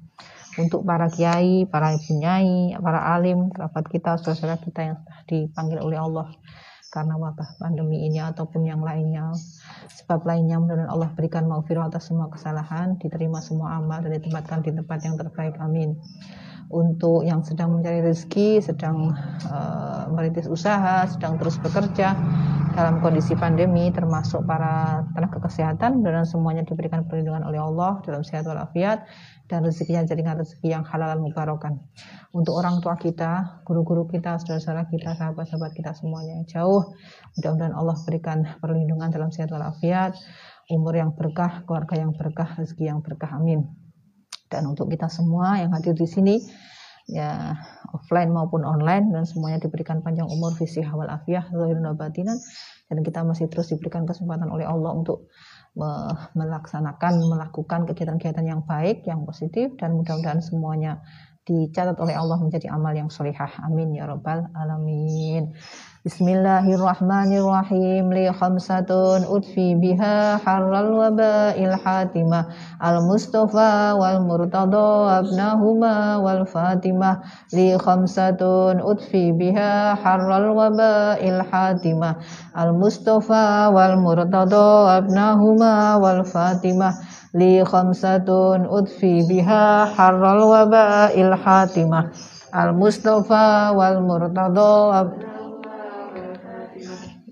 [0.59, 5.79] Untuk para kiai, para ibu nyai, para alim, kerabat kita, saudara kita yang sudah dipanggil
[5.79, 6.27] oleh Allah
[6.91, 9.31] karena wabah pandemi ini ataupun yang lainnya
[9.95, 14.75] sebab lainnya mudah Allah berikan maufirah atas semua kesalahan diterima semua amal dan ditempatkan di
[14.75, 15.95] tempat yang terbaik amin
[16.71, 19.11] untuk yang sedang mencari rezeki, sedang
[19.47, 22.15] uh, merintis usaha, sedang terus bekerja
[22.71, 28.47] dalam kondisi pandemi, termasuk para tenaga kesehatan dan semuanya diberikan perlindungan oleh Allah dalam sehat
[28.47, 29.03] walafiat
[29.51, 31.83] dan rezekinya jaringan rezeki yang halal dan mubarokan.
[32.31, 36.95] Untuk orang tua kita, guru-guru kita, saudara-saudara kita, sahabat-sahabat kita semuanya yang jauh,
[37.35, 40.15] mudah-mudahan Allah berikan perlindungan dalam sehat walafiat,
[40.71, 43.35] umur yang berkah, keluarga yang berkah, rezeki yang berkah.
[43.35, 43.80] Amin
[44.51, 46.35] dan untuk kita semua yang hadir di sini
[47.09, 47.57] ya
[47.95, 52.37] offline maupun online dan semuanya diberikan panjang umur visi hawal zahirun batinan
[52.91, 55.31] dan kita masih terus diberikan kesempatan oleh Allah untuk
[56.35, 60.99] melaksanakan melakukan kegiatan-kegiatan yang baik yang positif dan mudah-mudahan semuanya
[61.41, 65.49] dicatat oleh Allah menjadi amal yang solihah amin ya rabbal alamin.
[66.01, 68.09] Bismillahirrahmanirrahim.
[68.09, 72.49] Li khamsatun utfi biha harral waba'il hatimah.
[72.81, 77.21] Al mustafa wal murtada abnahuma wal fatimah
[77.53, 82.17] li khamsatun utfi biha harral waba'il hatimah.
[82.57, 86.97] Al mustafa wal murtada abnahuma wal fatimah
[87.33, 92.11] li khamsatun utfi biha harral waba'il hatimah
[92.51, 95.07] al mustafa wal murtada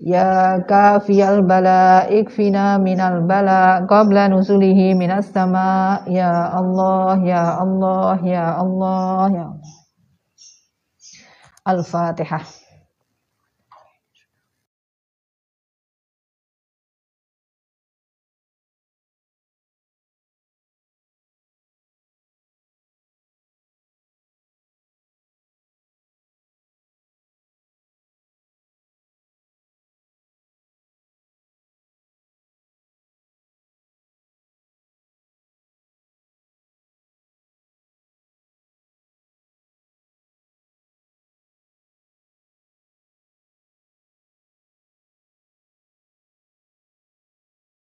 [0.00, 6.00] Ya kafiyal bala ikfina minal bala qabla nusulihi minas sama.
[6.08, 9.76] Ya Allah ya Allah ya Allah ya Allah.
[11.68, 12.59] Al-Fatihah